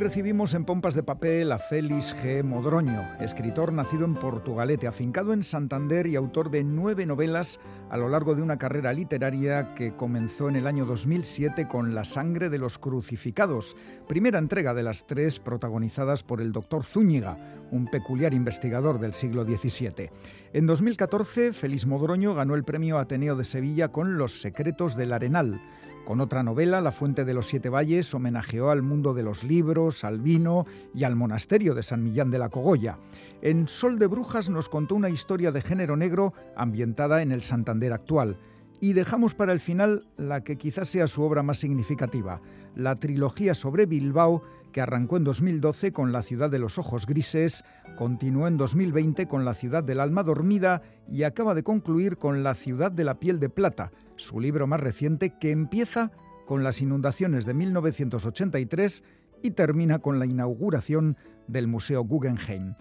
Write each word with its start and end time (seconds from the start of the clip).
recibimos 0.00 0.54
en 0.54 0.64
Pompas 0.64 0.94
de 0.94 1.02
Papel 1.02 1.52
a 1.52 1.58
Félix 1.58 2.16
G. 2.16 2.42
Modroño, 2.42 3.06
escritor 3.20 3.70
nacido 3.70 4.06
en 4.06 4.14
Portugalete, 4.14 4.86
afincado 4.86 5.34
en 5.34 5.44
Santander 5.44 6.06
y 6.06 6.16
autor 6.16 6.50
de 6.50 6.64
nueve 6.64 7.04
novelas 7.04 7.60
a 7.90 7.98
lo 7.98 8.08
largo 8.08 8.34
de 8.34 8.40
una 8.40 8.56
carrera 8.56 8.94
literaria 8.94 9.74
que 9.74 9.94
comenzó 9.94 10.48
en 10.48 10.56
el 10.56 10.66
año 10.66 10.86
2007 10.86 11.68
con 11.68 11.94
La 11.94 12.04
sangre 12.04 12.48
de 12.48 12.56
los 12.56 12.78
crucificados, 12.78 13.76
primera 14.08 14.38
entrega 14.38 14.72
de 14.72 14.82
las 14.82 15.06
tres 15.06 15.38
protagonizadas 15.38 16.22
por 16.22 16.40
el 16.40 16.52
doctor 16.52 16.82
Zúñiga, 16.84 17.36
un 17.70 17.86
peculiar 17.86 18.32
investigador 18.32 19.00
del 19.00 19.12
siglo 19.12 19.44
XVII. 19.44 20.10
En 20.54 20.66
2014, 20.66 21.52
Félix 21.52 21.86
Modroño 21.86 22.34
ganó 22.34 22.54
el 22.54 22.64
premio 22.64 22.98
Ateneo 22.98 23.36
de 23.36 23.44
Sevilla 23.44 23.88
con 23.88 24.16
Los 24.16 24.40
secretos 24.40 24.96
del 24.96 25.12
Arenal 25.12 25.60
con 26.10 26.20
otra 26.20 26.42
novela, 26.42 26.80
La 26.80 26.90
Fuente 26.90 27.24
de 27.24 27.34
los 27.34 27.46
Siete 27.46 27.68
Valles, 27.68 28.12
homenajeó 28.14 28.70
al 28.70 28.82
mundo 28.82 29.14
de 29.14 29.22
los 29.22 29.44
libros, 29.44 30.02
al 30.02 30.18
vino 30.18 30.66
y 30.92 31.04
al 31.04 31.14
monasterio 31.14 31.72
de 31.72 31.84
San 31.84 32.02
Millán 32.02 32.32
de 32.32 32.40
la 32.40 32.48
Cogolla. 32.48 32.98
En 33.42 33.68
Sol 33.68 33.96
de 33.96 34.08
Brujas 34.08 34.50
nos 34.50 34.68
contó 34.68 34.96
una 34.96 35.08
historia 35.08 35.52
de 35.52 35.62
género 35.62 35.96
negro 35.96 36.34
ambientada 36.56 37.22
en 37.22 37.30
el 37.30 37.42
Santander 37.42 37.92
actual. 37.92 38.38
Y 38.80 38.94
dejamos 38.94 39.36
para 39.36 39.52
el 39.52 39.60
final 39.60 40.04
la 40.16 40.42
que 40.42 40.58
quizás 40.58 40.88
sea 40.88 41.06
su 41.06 41.22
obra 41.22 41.44
más 41.44 41.58
significativa, 41.58 42.40
la 42.74 42.96
trilogía 42.96 43.54
sobre 43.54 43.86
Bilbao, 43.86 44.42
que 44.72 44.80
arrancó 44.80 45.16
en 45.16 45.24
2012 45.24 45.92
con 45.92 46.10
La 46.10 46.22
ciudad 46.22 46.50
de 46.50 46.58
los 46.58 46.78
ojos 46.78 47.06
grises, 47.06 47.64
continuó 47.96 48.48
en 48.48 48.56
2020 48.56 49.28
con 49.28 49.44
La 49.44 49.54
ciudad 49.54 49.84
del 49.84 50.00
alma 50.00 50.24
dormida 50.24 50.82
y 51.08 51.22
acaba 51.22 51.54
de 51.54 51.62
concluir 51.62 52.16
con 52.16 52.42
La 52.42 52.54
ciudad 52.54 52.90
de 52.90 53.04
la 53.04 53.20
piel 53.20 53.38
de 53.38 53.48
plata, 53.48 53.92
su 54.20 54.38
libro 54.38 54.66
más 54.66 54.80
reciente 54.80 55.38
que 55.38 55.50
empieza 55.50 56.10
con 56.46 56.62
las 56.62 56.80
inundaciones 56.82 57.46
de 57.46 57.54
1983 57.54 59.02
y 59.42 59.52
termina 59.52 60.00
con 60.00 60.18
la 60.18 60.26
inauguración 60.26 61.16
del 61.46 61.66
Museo 61.66 62.04
Guggenheim. 62.04 62.74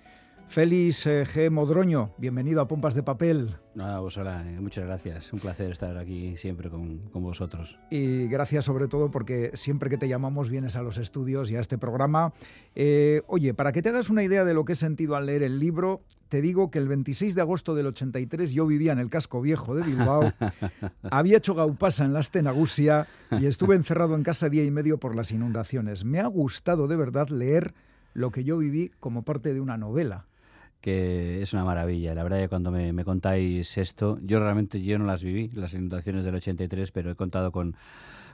Félix 0.50 1.05
eh, 1.05 1.25
G. 1.28 1.52
Modroño, 1.52 2.16
bienvenido 2.17 2.59
a 2.59 2.67
Pompas 2.67 2.95
de 2.95 3.03
Papel. 3.03 3.55
No, 3.75 4.02
vos 4.02 4.17
hola, 4.17 4.44
eh, 4.50 4.59
muchas 4.59 4.83
gracias. 4.83 5.31
Un 5.31 5.38
placer 5.38 5.72
estar 5.72 5.95
aquí 5.95 6.38
siempre 6.38 6.72
con, 6.72 7.11
vosotros. 7.14 7.78
Y 7.92 8.25
gracias 8.25 8.66
sobre 8.66 8.88
todo 8.88 9.11
porque 9.11 9.52
siempre 9.53 9.92
que 9.92 10.00
te 10.00 10.08
llamamos 10.08 10.50
vienes 10.50 10.75
a 10.75 10.81
los 10.81 10.97
estudios 10.97 11.52
y 11.52 11.55
a 11.55 11.59
este 11.59 11.77
programa. 11.77 12.33
Eh, 12.73 13.22
oye, 13.27 13.53
para 13.53 13.72
que 13.72 13.83
te 13.83 13.89
hagas 13.89 14.09
una 14.09 14.23
idea 14.23 14.44
de 14.44 14.55
lo 14.55 14.66
que 14.66 14.73
he 14.73 14.75
sentido 14.75 15.16
al 15.16 15.27
leer 15.27 15.44
el 15.44 15.59
libro, 15.59 16.02
te 16.30 16.42
digo 16.42 16.72
que 16.72 16.80
el 16.80 16.88
26 16.88 17.36
de 17.36 17.42
agosto 17.42 17.75
del 17.75 17.86
83 17.86 18.52
yo 18.52 18.66
vivía 18.66 18.92
en 18.92 19.00
el 19.00 19.11
casco 19.11 19.42
viejo 19.42 19.75
de 19.75 19.83
Bilbao, 19.83 20.33
había 21.11 21.38
hecho 21.38 21.53
gaupasa 21.53 22.05
en 22.05 22.14
la 22.14 22.22
Astenagusia 22.22 23.05
y 23.39 23.45
estuve 23.45 23.75
encerrado 23.75 24.16
en 24.16 24.23
casa 24.23 24.50
día 24.50 24.64
y 24.64 24.72
medio 24.72 24.97
por 24.97 25.16
las 25.16 25.31
inundaciones. 25.31 26.05
Me 26.05 26.20
ha 26.20 26.25
gustado 26.25 26.88
de 26.88 26.95
verdad 26.95 27.30
leer 27.30 27.75
lo 28.16 28.31
que 28.31 28.44
yo 28.44 28.58
viví 28.58 28.92
como 29.00 29.22
parte 29.22 29.53
de 29.53 29.61
una 29.61 29.77
novela 29.77 30.25
que 30.82 31.42
es 31.42 31.54
una 31.54 31.64
maravilla. 31.66 32.14
La 32.14 32.24
verdad 32.24 32.40
que 32.40 32.50
cuando 32.50 32.72
me, 32.72 33.04
contáis 33.04 33.78
esto, 33.78 34.18
yo 34.22 34.40
realmente 34.40 34.82
yo 34.82 34.98
no 35.00 35.06
las 35.06 35.24
viví, 35.24 35.50
las 35.54 35.74
inundaciones 35.74 36.24
del 36.24 36.36
83, 36.36 36.92
pero 36.92 37.12
he 37.12 37.16
contado 37.16 37.52
con, 37.52 37.76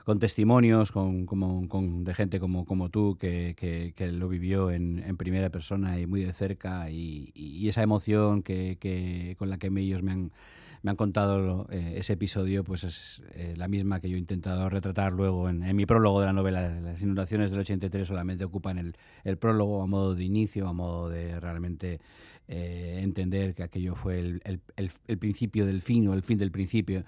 con 0.06 0.20
testimonios 0.20 0.92
con, 0.92 1.26
como, 1.26 1.68
con, 1.68 2.04
de 2.04 2.14
gente 2.14 2.38
como, 2.38 2.64
como 2.64 2.90
tú 2.90 3.18
que, 3.18 3.56
que, 3.96 4.12
lo 4.12 4.28
vivió 4.28 4.70
en, 4.70 5.02
en, 5.04 5.16
primera 5.16 5.50
persona 5.50 5.98
y 5.98 6.06
muy 6.06 6.22
de 6.22 6.32
cerca 6.32 6.88
y, 6.90 7.66
esa 7.66 7.82
emoción 7.82 8.44
que, 8.44 8.76
que, 8.78 9.34
con 9.36 9.50
la 9.50 9.58
que 9.58 9.66
ellos 9.66 10.04
me 10.04 10.12
han 10.12 10.30
me 10.82 10.90
han 10.90 10.96
contado 10.96 11.66
eh, 11.72 11.94
ese 11.96 12.12
episodio, 12.12 12.62
pues 12.62 12.84
es 12.84 13.20
eh, 13.32 13.54
la 13.56 13.66
misma 13.66 13.98
que 13.98 14.08
yo 14.08 14.14
he 14.14 14.20
intentado 14.20 14.70
retratar 14.70 15.12
luego 15.12 15.48
en, 15.48 15.74
mi 15.74 15.84
prólogo 15.84 16.20
de 16.20 16.26
la 16.26 16.32
novela. 16.32 16.68
Las 16.80 17.02
inundaciones 17.02 17.50
del 17.50 17.58
83 17.58 18.06
solamente 18.06 18.44
ocupan 18.44 18.78
el, 18.78 18.96
el 19.24 19.36
prólogo 19.36 19.82
a 19.82 19.88
modo 19.88 20.14
de 20.14 20.22
inicio, 20.22 20.68
a 20.68 20.72
modo 20.72 21.08
de 21.08 21.40
realmente 21.40 21.98
eh, 22.48 23.00
entender 23.02 23.54
que 23.54 23.62
aquello 23.62 23.94
fue 23.94 24.18
el, 24.18 24.42
el, 24.44 24.60
el, 25.06 25.18
principio 25.18 25.66
del 25.66 25.82
fin 25.82 26.06
o 26.08 26.14
el 26.14 26.22
fin 26.22 26.38
del 26.38 26.50
principio. 26.50 27.04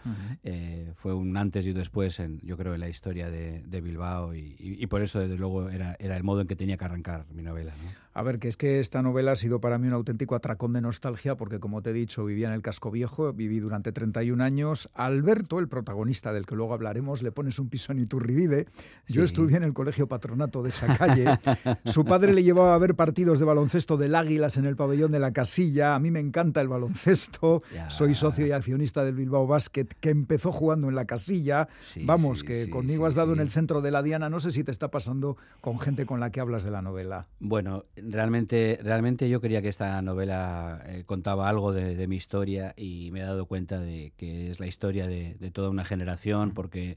fue 0.97 1.15
un 1.15 1.37
antes 1.37 1.67
y 1.67 1.71
un 1.71 1.77
después, 1.77 2.19
en, 2.21 2.41
yo 2.43 2.57
creo, 2.57 2.75
en 2.75 2.81
la 2.81 2.89
historia 2.89 3.31
de, 3.31 3.63
de 3.63 3.81
Bilbao 3.81 4.35
y, 4.35 4.57
y, 4.59 4.87
por 4.87 5.03
eso, 5.03 5.21
desde 5.21 5.37
luego, 5.37 5.71
era, 5.71 5.97
era 5.99 6.17
el 6.17 6.25
modo 6.25 6.41
en 6.41 6.47
que 6.47 6.57
tenía 6.57 6.77
que 6.77 6.85
arrancar 6.85 7.27
mi 7.33 7.43
novela. 7.43 7.73
A 8.19 8.23
ver, 8.25 8.41
que 8.41 8.49
es 8.49 8.57
que 8.57 8.81
esta 8.81 9.01
novela 9.01 9.31
ha 9.31 9.37
sido 9.37 9.61
para 9.61 9.79
mí 9.79 9.87
un 9.87 9.93
auténtico 9.93 10.35
atracón 10.35 10.73
de 10.73 10.81
nostalgia 10.81 11.37
porque, 11.37 11.61
como 11.61 11.83
te 11.83 11.91
he 11.91 11.93
dicho, 11.93 12.25
vivía 12.25 12.49
en 12.49 12.53
el 12.53 12.63
casco 12.63 12.91
viejo, 12.91 13.33
viví 13.33 13.61
durante 13.61 13.93
31 13.93 14.43
años. 14.43 14.91
Alberto, 14.93 15.61
el 15.61 15.69
protagonista 15.69 16.33
del 16.33 16.45
que 16.45 16.57
luego 16.57 16.75
hablaremos, 16.75 17.23
le 17.23 17.31
pones 17.31 17.61
un 17.61 17.69
piso 17.69 17.93
en 17.93 18.01
Iturribide. 18.01 18.67
Yo 19.07 19.23
estudié 19.23 19.59
en 19.59 19.63
el 19.63 19.73
colegio 19.73 20.09
patronato 20.09 20.65
de 20.65 20.71
esa 20.71 20.97
calle. 20.97 21.39
Su 21.85 22.05
padre 22.05 22.33
le 22.33 22.43
llevaba 22.43 22.75
a 22.75 22.79
ver 22.79 22.97
partidos 22.97 23.39
de 23.39 23.45
baloncesto 23.45 23.97
del 23.97 24.17
Águilas 24.17 24.57
en 24.57 24.65
el 24.65 24.75
pabellón 24.75 25.13
de 25.13 25.21
la 25.21 25.33
Casilla. 25.33 25.95
A 25.95 26.01
mí 26.01 26.11
me 26.11 26.19
encanta 26.19 26.61
el 26.61 26.67
baloncesto. 26.67 27.63
Soy 27.87 28.17
socio 28.17 28.45
y 28.49 28.51
accionista 28.51 29.05
del 29.05 29.15
Bilbao 29.15 29.47
Basket, 29.47 29.87
que 30.01 30.11
empezó 30.11 30.51
jugando 30.51 30.89
en 30.89 30.97
la 30.97 31.05
Casilla. 31.05 31.69
Vamos, 32.03 32.43
que 32.43 32.69
conmigo 32.69 33.07
has 33.07 33.15
dado 33.15 33.33
en 33.33 33.39
el 33.39 33.49
centro 33.49 33.81
de 33.81 33.93
la 33.93 34.03
Diana. 34.03 34.29
No 34.29 34.41
sé 34.41 34.51
si 34.51 34.65
te 34.65 34.73
está 34.73 34.91
pasando 34.91 35.37
con 35.61 35.79
gente 35.79 36.05
con 36.05 36.19
la 36.19 36.33
que 36.33 36.41
hablas 36.41 36.65
de 36.65 36.73
la 36.73 36.83
novela. 36.83 37.29
Bueno, 37.39 37.85
realmente, 38.11 38.79
realmente 38.83 39.29
yo 39.29 39.41
quería 39.41 39.61
que 39.61 39.69
esta 39.69 40.01
novela 40.03 40.83
eh, 40.87 41.05
contaba 41.05 41.49
algo 41.49 41.73
de, 41.73 42.07
mi 42.09 42.17
historia 42.17 42.73
y 42.77 43.11
me 43.13 43.21
he 43.21 43.23
dado 43.23 43.47
cuenta 43.47 43.81
de 43.81 44.13
que 44.17 44.51
es 44.51 44.61
la 44.61 44.67
historia 44.67 45.07
de, 45.07 45.35
toda 45.53 45.71
una 45.71 45.85
generación 45.85 46.53
porque, 46.53 46.97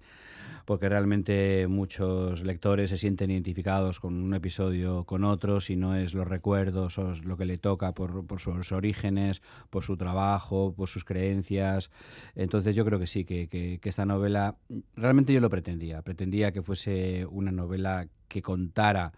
porque 0.66 0.88
realmente 0.88 1.67
muchos 1.67 2.44
lectores 2.44 2.89
se 2.91 2.97
sienten 2.97 3.31
identificados 3.31 4.00
con 4.00 4.21
un 4.21 4.33
episodio 4.33 5.03
con 5.03 5.23
otros 5.23 5.69
y 5.69 5.75
no 5.75 5.95
es 5.95 6.13
los 6.13 6.27
recuerdos 6.27 6.97
o 6.97 7.13
lo 7.23 7.38
que 7.38 7.45
le 7.45 7.57
toca 7.57 7.94
por, 7.94 8.25
por 8.25 8.39
sus 8.39 8.71
orígenes, 8.71 9.41
por 9.69 9.83
su 9.83 9.97
trabajo, 9.97 10.73
por 10.73 10.88
sus 10.88 11.03
creencias. 11.03 11.91
Entonces 12.35 12.75
yo 12.75 12.85
creo 12.85 13.00
que 13.00 13.07
sí, 13.07 13.25
que, 13.25 13.47
que 13.50 13.79
esta 13.83 14.05
novela, 14.05 14.55
realmente 14.95 15.33
yo 15.33 15.41
lo 15.41 15.50
pretendía, 15.50 16.01
pretendía 16.01 16.51
que 16.51 16.61
fuese 16.61 17.25
una 17.25 17.51
novela 17.51 18.07
que 18.31 18.42
contara 18.42 19.12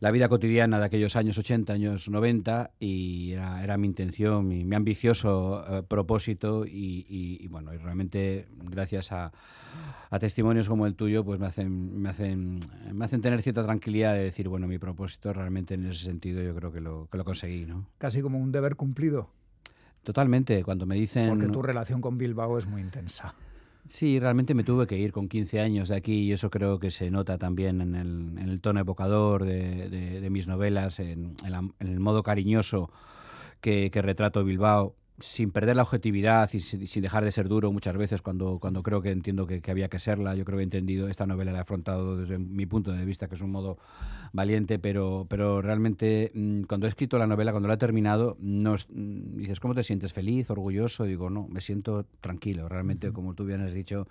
la 0.00 0.10
vida 0.10 0.28
cotidiana 0.28 0.78
de 0.78 0.84
aquellos 0.84 1.16
años 1.16 1.36
80, 1.38 1.72
años 1.72 2.08
90 2.08 2.70
y 2.78 3.32
era, 3.32 3.76
mi 3.76 3.86
intención, 3.86 4.46
mi, 4.46 4.74
ambicioso 4.74 5.64
eh, 5.68 5.82
propósito 5.82 6.64
y, 6.66 7.46
bueno, 7.48 7.74
y 7.74 7.78
realmente 7.78 8.46
gracias 8.62 9.12
a, 9.12 9.32
testimonios 10.20 10.68
como 10.68 10.86
el 10.86 10.94
tuyo 10.94 11.24
pues 11.24 11.38
me 11.38 11.46
hacen, 11.46 12.00
me, 12.00 12.08
hacen, 12.08 12.58
me 12.92 13.04
hacen 13.04 13.20
tener 13.20 13.42
cierta 13.42 13.64
tranquilidad 13.64 14.14
de 14.14 14.22
decir, 14.22 14.48
bueno, 14.48 14.66
mi 14.66 14.78
propósito 14.78 15.32
realmente 15.32 15.74
en 15.74 15.86
ese 15.86 16.04
sentido 16.04 16.42
yo 16.42 16.54
creo 16.54 16.72
que 16.72 16.80
lo, 16.80 17.08
que 17.10 17.18
lo 17.18 17.24
conseguí. 17.24 17.66
¿no? 17.66 17.86
Casi 17.98 18.22
como 18.22 18.38
un 18.38 18.52
deber 18.52 18.76
cumplido. 18.76 19.30
Totalmente, 20.02 20.62
cuando 20.62 20.86
me 20.86 20.94
dicen... 20.94 21.28
Porque 21.28 21.48
tu 21.48 21.62
relación 21.62 22.00
con 22.00 22.16
Bilbao 22.16 22.58
es 22.58 22.66
muy 22.66 22.80
intensa. 22.80 23.34
Sí, 23.88 24.18
realmente 24.18 24.54
me 24.54 24.64
tuve 24.64 24.86
que 24.86 24.98
ir 24.98 25.12
con 25.12 25.28
15 25.28 25.60
años 25.60 25.88
de 25.88 25.96
aquí 25.96 26.22
y 26.24 26.32
eso 26.32 26.50
creo 26.50 26.78
que 26.80 26.90
se 26.90 27.10
nota 27.10 27.38
también 27.38 27.80
en 27.80 27.94
el, 28.38 28.60
tono 28.60 28.80
evocador 28.80 29.44
de, 29.44 30.28
mis 30.30 30.48
novelas, 30.48 30.98
en, 30.98 31.36
el 31.78 32.00
modo 32.00 32.22
cariñoso 32.22 32.90
que, 33.60 33.90
que 33.92 34.02
retrato 34.02 34.44
Bilbao 34.44 34.96
sin 35.18 35.50
perder 35.50 35.76
la 35.76 35.82
objetividad 35.82 36.50
y 36.52 36.60
sin, 36.60 37.02
dejar 37.02 37.24
de 37.24 37.32
ser 37.32 37.48
duro 37.48 37.72
muchas 37.72 37.96
veces 37.96 38.20
cuando, 38.20 38.58
cuando 38.58 38.82
creo 38.82 39.00
que 39.00 39.10
entiendo 39.10 39.46
que, 39.46 39.62
había 39.70 39.88
que 39.88 39.98
serla. 39.98 40.34
Yo 40.34 40.44
creo 40.44 40.58
que 40.58 40.62
he 40.62 40.64
entendido, 40.64 41.08
esta 41.08 41.26
novela 41.26 41.52
la 41.52 41.58
he 41.58 41.60
afrontado 41.62 42.16
desde 42.16 42.38
mi 42.38 42.66
punto 42.66 42.92
de 42.92 43.04
vista, 43.04 43.26
que 43.28 43.34
es 43.34 43.40
un 43.40 43.50
modo 43.50 43.78
valiente, 44.32 44.78
pero, 44.78 45.26
pero 45.28 45.62
realmente 45.62 46.30
mm, 46.34 46.62
cuando 46.62 46.86
he 46.86 46.90
escrito 46.90 47.18
la 47.18 47.26
novela, 47.26 47.52
cuando 47.52 47.68
la 47.68 47.74
he 47.74 47.78
terminado, 47.78 48.36
no, 48.40 48.74
mm, 48.74 49.36
dices, 49.38 49.58
¿cómo 49.58 49.74
te 49.74 49.82
sientes? 49.82 50.12
¿Feliz? 50.12 50.50
¿Orgulloso? 50.50 51.04
Digo, 51.04 51.30
no, 51.30 51.48
me 51.48 51.62
siento 51.62 52.04
tranquilo, 52.20 52.68
realmente, 52.68 53.12
como 53.12 53.34
tú 53.34 53.46
bien 53.46 53.62
has 53.62 53.74
dicho, 53.74 54.06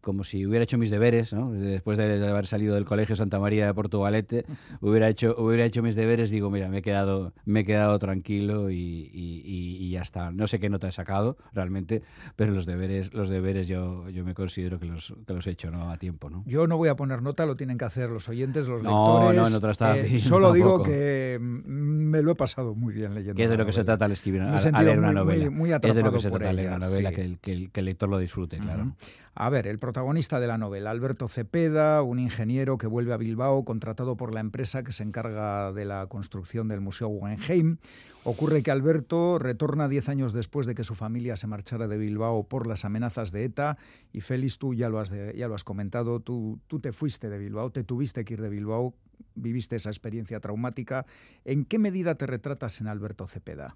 como 0.00 0.24
si 0.24 0.44
hubiera 0.44 0.64
hecho 0.64 0.78
mis 0.78 0.90
deberes, 0.90 1.32
¿no? 1.32 1.52
después 1.52 1.98
de, 1.98 2.26
haber 2.26 2.46
salido 2.46 2.74
del 2.74 2.84
Colegio 2.84 3.14
Santa 3.14 3.38
María 3.38 3.66
de 3.66 3.74
Portugalete, 3.74 4.44
hubiera 4.80 5.08
hecho, 5.08 5.36
hubiera 5.38 5.64
hecho 5.64 5.82
mis 5.82 5.94
deberes, 5.94 6.30
digo, 6.30 6.50
mira, 6.50 6.68
me 6.68 6.78
he 6.78 6.82
quedado, 6.82 7.32
me 7.44 7.60
he 7.60 7.64
quedado 7.64 7.98
tranquilo 8.00 8.70
y, 8.70 9.10
y 9.12 9.90
ya 9.90 10.02
está. 10.02 10.32
No 10.32 10.47
sé 10.48 10.58
qué 10.58 10.68
nota 10.68 10.88
he 10.88 10.92
sacado 10.92 11.36
realmente, 11.52 12.02
pero 12.36 12.52
los 12.52 12.66
deberes, 12.66 13.14
los 13.14 13.28
deberes 13.28 13.68
yo, 13.68 14.08
yo 14.10 14.24
me 14.24 14.34
considero 14.34 14.80
que 14.80 14.86
los, 14.86 15.14
que 15.26 15.34
los 15.34 15.46
he 15.46 15.50
hecho 15.50 15.70
¿no? 15.70 15.90
a 15.90 15.96
tiempo. 15.96 16.30
¿no? 16.30 16.42
Yo 16.46 16.66
no 16.66 16.76
voy 16.76 16.88
a 16.88 16.96
poner 16.96 17.22
nota, 17.22 17.46
lo 17.46 17.56
tienen 17.56 17.78
que 17.78 17.84
hacer 17.84 18.10
los 18.10 18.28
oyentes, 18.28 18.68
los 18.68 18.82
lectores. 18.82 19.36
No, 19.36 19.60
no, 19.60 19.60
no 19.60 19.94
eh, 19.94 20.18
Solo 20.18 20.52
digo 20.52 20.82
que 20.82 21.38
me 21.40 22.22
lo 22.22 22.32
he 22.32 22.34
pasado 22.34 22.74
muy 22.74 22.94
bien 22.94 23.14
leyendo. 23.14 23.36
¿Qué 23.36 23.44
es 23.44 23.50
de 23.50 23.56
lo 23.56 23.66
que 23.66 23.72
se 23.72 23.84
trata 23.84 24.06
al 24.06 24.12
escribir, 24.12 24.42
a, 24.42 24.82
leer 24.82 24.98
una 24.98 25.12
novela? 25.12 25.50
Muy, 25.50 25.72
es 25.72 25.80
de 25.80 26.02
lo 26.02 26.12
que 26.12 26.20
se 26.20 26.30
trata 26.30 26.52
leer 26.52 26.68
una 26.68 26.78
novela, 26.78 27.12
que, 27.12 27.22
el, 27.22 27.38
que, 27.38 27.70
el, 27.72 27.84
lector 27.84 28.08
lo 28.08 28.18
disfrute, 28.18 28.58
claro. 28.58 28.94
A 29.40 29.50
ver, 29.50 29.68
el 29.68 29.78
protagonista 29.78 30.40
de 30.40 30.48
la 30.48 30.58
novela, 30.58 30.90
Alberto 30.90 31.28
Cepeda, 31.28 32.02
un 32.02 32.18
ingeniero 32.18 32.76
que 32.76 32.88
vuelve 32.88 33.12
a 33.12 33.16
Bilbao, 33.16 33.64
contratado 33.64 34.16
por 34.16 34.34
la 34.34 34.40
empresa 34.40 34.82
que 34.82 34.90
se 34.90 35.04
encarga 35.04 35.72
de 35.72 35.84
la 35.84 36.08
construcción 36.08 36.66
del 36.66 36.80
Museo 36.80 37.06
Guggenheim. 37.06 37.76
Ocurre 38.24 38.62
que 38.62 38.70
Alberto 38.70 39.38
retorna 39.38 39.88
diez 39.88 40.08
años 40.08 40.32
después 40.32 40.66
de 40.66 40.74
que 40.74 40.84
su 40.84 40.94
familia 40.94 41.36
se 41.36 41.46
marchara 41.46 41.88
de 41.88 41.96
Bilbao 41.96 42.44
por 42.44 42.66
las 42.66 42.84
amenazas 42.84 43.32
de 43.32 43.44
ETA. 43.44 43.78
Y 44.12 44.20
Félix, 44.20 44.58
tú 44.58 44.74
ya 44.74 44.88
lo 44.88 44.98
has, 44.98 45.12
ya 45.34 45.48
lo 45.48 45.54
has 45.54 45.64
comentado, 45.64 46.20
tú, 46.20 46.58
tú 46.66 46.80
te 46.80 46.92
fuiste 46.92 47.30
de 47.30 47.38
Bilbao, 47.38 47.70
te 47.70 47.84
tuviste 47.84 48.24
que 48.24 48.34
ir 48.34 48.42
de 48.42 48.48
Bilbao 48.48 48.94
viviste 49.34 49.76
esa 49.76 49.90
experiencia 49.90 50.40
traumática. 50.40 51.06
¿En 51.44 51.64
qué 51.64 51.78
medida 51.78 52.16
te 52.16 52.26
retratas 52.26 52.80
en 52.80 52.88
Alberto 52.88 53.26
Cepeda? 53.26 53.74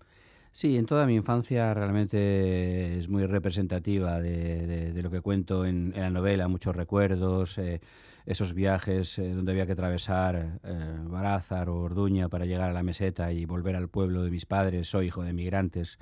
Sí, 0.55 0.77
en 0.77 0.85
toda 0.85 1.07
mi 1.07 1.15
infancia 1.15 1.73
realmente 1.73 2.99
es 2.99 3.09
muy 3.09 3.25
representativa 3.25 4.21
de, 4.21 4.93
lo 5.03 5.11
que 5.11 5.23
cuento 5.23 5.65
en, 5.65 5.95
la 5.97 6.11
novela, 6.11 6.47
muchos 6.47 6.77
recuerdos, 6.77 7.57
eh, 7.57 7.81
esos 8.27 8.53
viajes 8.53 9.19
eh, 9.19 9.33
donde 9.33 9.53
había 9.53 9.65
que 9.65 9.73
atravesar 9.73 10.61
eh, 10.63 10.97
Barázar 11.05 11.71
o 11.71 11.79
Orduña 11.79 12.29
para 12.29 12.45
llegar 12.45 12.69
a 12.69 12.75
la 12.75 12.83
meseta 12.83 13.33
y 13.33 13.47
volver 13.47 13.77
al 13.77 13.89
pueblo 13.89 14.25
de 14.25 14.31
mis 14.31 14.45
padres, 14.45 14.89
soy 14.89 15.07
hijo 15.07 15.23
de 15.23 15.33
migrantes. 15.33 15.97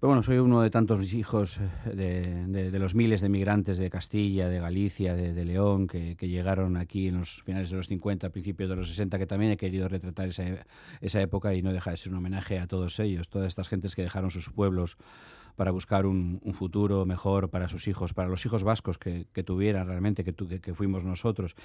Pero 0.00 0.10
bueno, 0.10 0.22
soy 0.22 0.38
uno 0.38 0.62
de 0.62 0.70
tantos 0.70 1.12
hijos 1.12 1.58
eh, 1.86 2.44
de, 2.46 2.78
los 2.78 2.94
miles 2.94 3.20
de 3.20 3.28
migrantes 3.28 3.78
de 3.78 3.90
Castilla, 3.90 4.48
de 4.48 4.60
Galicia, 4.60 5.16
de, 5.16 5.44
León, 5.44 5.88
que, 5.88 6.14
llegaron 6.20 6.76
aquí 6.76 7.08
en 7.08 7.18
los 7.18 7.42
finales 7.42 7.70
de 7.70 7.78
los 7.78 7.88
50, 7.88 8.30
principios 8.30 8.70
de 8.70 8.76
los 8.76 8.88
60, 8.90 9.18
que 9.18 9.26
también 9.26 9.50
he 9.50 9.56
querido 9.56 9.88
retratar 9.88 10.28
esa, 10.28 10.44
esa 11.00 11.20
época 11.20 11.52
y 11.54 11.62
no 11.62 11.72
deja 11.72 11.90
de 11.90 11.96
ser 11.96 12.12
un 12.12 12.18
homenaje 12.18 12.60
a 12.60 12.68
todos 12.68 13.00
ellos, 13.00 13.28
todas 13.28 13.48
estas 13.48 13.68
gentes 13.68 13.96
que 13.96 14.02
dejaron 14.02 14.30
sus 14.30 14.50
pueblos 14.50 14.98
para 15.58 15.72
buscar 15.72 16.06
un, 16.06 16.40
futuro 16.52 17.04
mejor 17.04 17.50
para 17.50 17.68
sus 17.68 17.88
hijos, 17.88 18.14
para 18.14 18.28
los 18.28 18.46
hijos 18.46 18.62
vascos 18.62 18.96
que, 18.96 19.26
tuvieran 19.44 19.88
realmente, 19.88 20.22
que, 20.22 20.32
que, 20.32 20.72
fuimos 20.72 21.02
nosotros. 21.02 21.56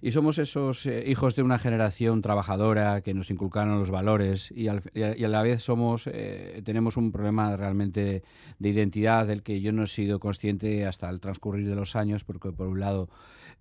Y 0.00 0.12
somos 0.12 0.38
esos 0.38 0.86
eh, 0.86 1.04
hijos 1.08 1.34
de 1.34 1.42
una 1.42 1.58
generación 1.58 2.22
trabajadora 2.22 3.00
que 3.00 3.14
nos 3.14 3.30
inculcaron 3.30 3.80
los 3.80 3.90
valores 3.90 4.52
y, 4.52 4.68
a 4.68 4.80
la 4.94 5.42
vez 5.42 5.64
somos, 5.64 6.06
eh, 6.06 6.62
tenemos 6.64 6.96
un 6.96 7.10
problema 7.10 7.56
realmente 7.56 8.22
de 8.60 8.68
identidad 8.68 9.26
del 9.26 9.42
que 9.42 9.60
yo 9.60 9.72
no 9.72 9.82
he 9.82 9.88
sido 9.88 10.20
consciente 10.20 10.86
hasta 10.86 11.10
el 11.10 11.18
transcurrir 11.18 11.68
de 11.68 11.74
los 11.74 11.96
años, 11.96 12.22
porque 12.22 12.52
por 12.52 12.68
un 12.68 12.78
lado 12.78 13.08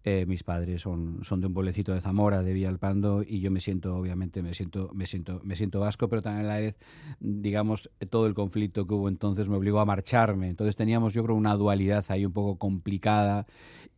eh, 0.04 0.26
mis 0.28 0.44
padres 0.44 0.82
son, 0.82 1.24
son 1.24 1.42
de 1.42 1.48
un 1.48 1.54
pueblecito 1.54 1.94
de 1.94 2.02
Zamora, 2.02 2.44
de 2.44 2.54
Villalpando, 2.54 3.24
y 3.24 3.40
yo 3.40 3.50
me 3.50 3.62
siento, 3.62 3.96
obviamente, 3.96 4.42
me 4.42 4.54
siento, 4.54 4.92
me 4.94 5.06
siento, 5.06 5.42
me 5.44 5.56
siento 5.56 5.80
vasco, 5.80 6.08
pero 6.08 6.22
también 6.22 6.46
a 6.46 6.50
la 6.50 6.58
vez, 6.58 6.76
digamos, 7.20 7.90
todo 8.10 8.26
el 8.28 8.34
conflicto 8.34 8.88
que 8.88 8.94
hubo 8.94 9.10
entonces 9.10 9.48
me 9.48 9.58
obligó 9.58 9.71
a 9.80 9.86
marcharme. 9.86 10.50
Entonces 10.50 10.76
teníamos, 10.76 11.14
yo 11.14 11.24
creo, 11.24 11.36
una 11.36 11.56
dualidad 11.56 12.04
ahí 12.10 12.26
un 12.26 12.34
poco 12.34 12.58
complicada 12.58 13.46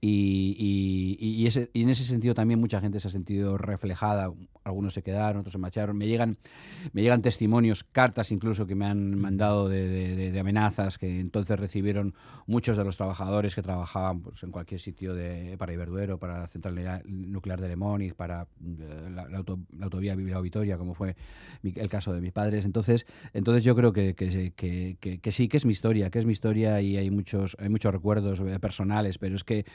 y, 0.06 1.16
y, 1.18 1.48
ese, 1.48 1.70
y, 1.72 1.84
en 1.84 1.90
ese 1.90 2.04
sentido 2.04 2.34
también 2.34 2.60
mucha 2.60 2.82
gente 2.82 3.00
se 3.00 3.08
ha 3.08 3.12
sentido 3.12 3.58
reflejada. 3.58 4.34
Algunos 4.66 4.94
se 4.94 5.02
quedaron, 5.02 5.40
otros 5.40 5.54
se 5.54 5.60
marcharon. 5.60 5.98
Me 5.98 6.08
llegan, 6.08 6.38
me 6.92 7.04
llegan 7.04 7.22
testimonios, 7.22 7.86
cartas 7.86 8.30
incluso 8.34 8.68
que 8.68 8.76
me 8.76 8.86
han 8.86 9.18
mandado 9.18 9.70
de, 9.70 10.32
de, 10.32 10.40
amenazas 10.42 10.98
que 10.98 11.22
entonces 11.22 11.58
recibieron 11.58 12.16
muchos 12.48 12.76
de 12.76 12.84
los 12.84 12.98
trabajadores 12.98 13.56
que 13.56 13.62
trabajaban 13.62 14.20
pues, 14.20 14.44
en 14.44 14.52
cualquier 14.52 14.82
sitio 14.82 15.14
de, 15.14 15.56
para 15.58 15.72
Iberduero, 15.72 16.18
para 16.18 16.38
la 16.38 16.48
central 16.48 17.02
nuclear 17.06 17.62
de 17.62 17.70
Lemóniz, 17.70 18.14
para 18.14 18.48
eh, 18.62 19.10
la, 19.10 19.30
la, 19.30 19.38
autovía 19.84 20.16
Bilbao-Vitoria, 20.16 20.78
como 20.78 20.96
fue 20.96 21.16
el 21.64 21.90
caso 21.90 22.12
de 22.12 22.20
mis 22.20 22.34
padres. 22.34 22.66
Entonces, 22.66 23.06
entonces 23.32 23.64
yo 23.64 23.74
creo 23.74 23.94
que, 23.94 24.16
que, 24.16 24.52
que, 24.52 25.20
que, 25.22 25.32
sí, 25.32 25.48
que 25.48 25.63
es 25.64 25.66
mi 25.66 25.72
historia, 25.72 26.10
que 26.10 26.20
es 26.20 26.26
mi 26.26 26.34
historia 26.34 26.82
y 26.82 26.98
hay 26.98 27.10
muchos, 27.10 27.56
hay 27.58 27.70
muchos 27.70 27.94
recuerdos 27.94 28.40
eh, 28.42 28.60
personales, 28.60 29.18
pero 29.18 29.36
es 29.36 29.44
que 29.44 29.66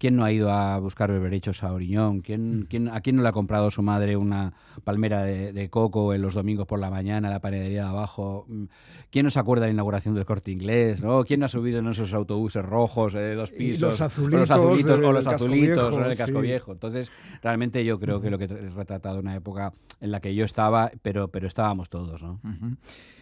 ¿Quién 0.00 0.16
no 0.16 0.24
ha 0.24 0.32
ido 0.32 0.50
a 0.50 0.78
buscar 0.78 1.12
berberechos 1.12 1.62
a 1.62 1.74
Oriñón? 1.74 2.22
¿Quién, 2.22 2.66
quién, 2.70 2.88
¿A 2.88 3.02
quién 3.02 3.16
no 3.16 3.22
le 3.22 3.28
ha 3.28 3.32
comprado 3.32 3.70
su 3.70 3.82
madre 3.82 4.16
una 4.16 4.54
palmera 4.82 5.24
de, 5.24 5.68
coco 5.68 6.14
en 6.14 6.22
los 6.22 6.32
domingos 6.32 6.66
por 6.66 6.78
la 6.78 6.88
mañana 6.88 7.28
en 7.28 7.34
la 7.34 7.40
panadería 7.40 7.82
de 7.82 7.88
abajo? 7.90 8.46
Mm, 8.48 8.64
¿Quién 9.10 9.24
no 9.24 9.30
se 9.30 9.38
acuerda 9.38 9.66
de 9.66 9.72
la 9.72 9.74
inauguración 9.74 10.14
del 10.14 10.24
corte 10.24 10.52
inglés? 10.52 11.02
¿no? 11.02 11.22
¿Quién 11.24 11.40
no 11.40 11.46
ha 11.46 11.48
subido 11.50 11.80
en 11.80 11.88
esos 11.88 12.14
autobuses 12.14 12.64
rojos 12.64 13.12
de 13.12 13.34
dos 13.34 13.50
pisos? 13.50 13.82
los 13.82 14.00
azulitos, 14.00 14.40
los 14.40 14.50
azulitos 14.50 14.98
o 15.00 15.12
los 15.12 15.26
azulitos 15.26 15.94
en 15.94 16.02
el 16.04 16.16
casco 16.16 16.40
viejo. 16.40 16.72
Entonces, 16.72 17.12
realmente 17.42 17.84
yo 17.84 18.00
creo 18.00 18.22
que 18.22 18.30
lo 18.30 18.38
que 18.38 18.44
he 18.44 18.70
retratado 18.70 19.20
una 19.20 19.36
época 19.36 19.74
en 20.00 20.12
la 20.12 20.20
que 20.20 20.34
yo 20.34 20.46
estaba, 20.46 20.90
pero, 21.02 21.28
pero 21.28 21.46
estábamos 21.46 21.90
todos. 21.90 22.22
¿no? 22.22 22.40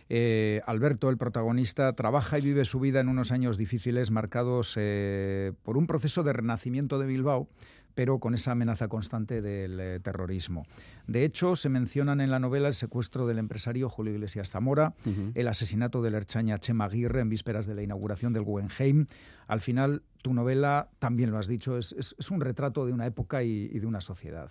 Eh, 0.09 0.61
Alberto, 0.67 1.11
el 1.11 1.19
protagonista, 1.19 1.93
trabaja 1.93 2.39
y 2.39 2.43
vive 2.43 2.65
su 2.65 2.81
vida 2.81 3.01
en 3.01 3.09
unos 3.09 3.31
años 3.33 3.59
difíciles 3.59 4.11
marcados 4.11 4.75
eh, 4.77 5.53
por 5.63 5.77
un 5.77 5.87
proceso 5.87 6.23
de 6.23 6.33
renacimiento 6.33 6.99
de 6.99 7.07
Bilbao 7.07 7.49
pero 7.95 8.21
con 8.21 8.33
esa 8.33 8.53
amenaza 8.53 8.87
constante 8.87 9.43
del 9.43 9.81
eh, 9.81 9.99
terrorismo. 9.99 10.67
De 11.09 11.25
hecho, 11.25 11.57
se 11.57 11.69
mencionan 11.69 12.21
en 12.21 12.31
la 12.31 12.39
novela 12.39 12.69
el 12.69 12.75
secuestro 12.75 13.27
del 13.27 13.41
empresario 13.41 13.89
Julio 13.89 14.13
Iglesias 14.13 14.53
Zamora, 14.53 14.95
el 15.35 15.49
asesinato 15.49 16.01
del 16.01 16.15
Erchaña 16.15 16.59
Chema 16.59 16.85
Aguirre 16.85 17.23
en 17.23 17.29
vísperas 17.29 17.67
de 17.67 17.75
la 17.75 17.83
inauguración 17.83 18.33
del 18.33 18.45
Guggenheim. 18.45 19.07
Al 19.49 19.61
final, 19.61 20.05
tu 20.23 20.33
novela, 20.33 20.91
también 21.01 21.33
lo 21.33 21.39
has 21.39 21.49
dicho, 21.49 21.77
es, 21.77 22.15
un 22.31 22.41
retrato 22.41 22.87
de 22.87 22.93
una 22.93 23.05
época 23.05 23.43
y 23.43 23.67
de 23.67 23.87
una 23.89 24.01
sociedad. 24.01 24.49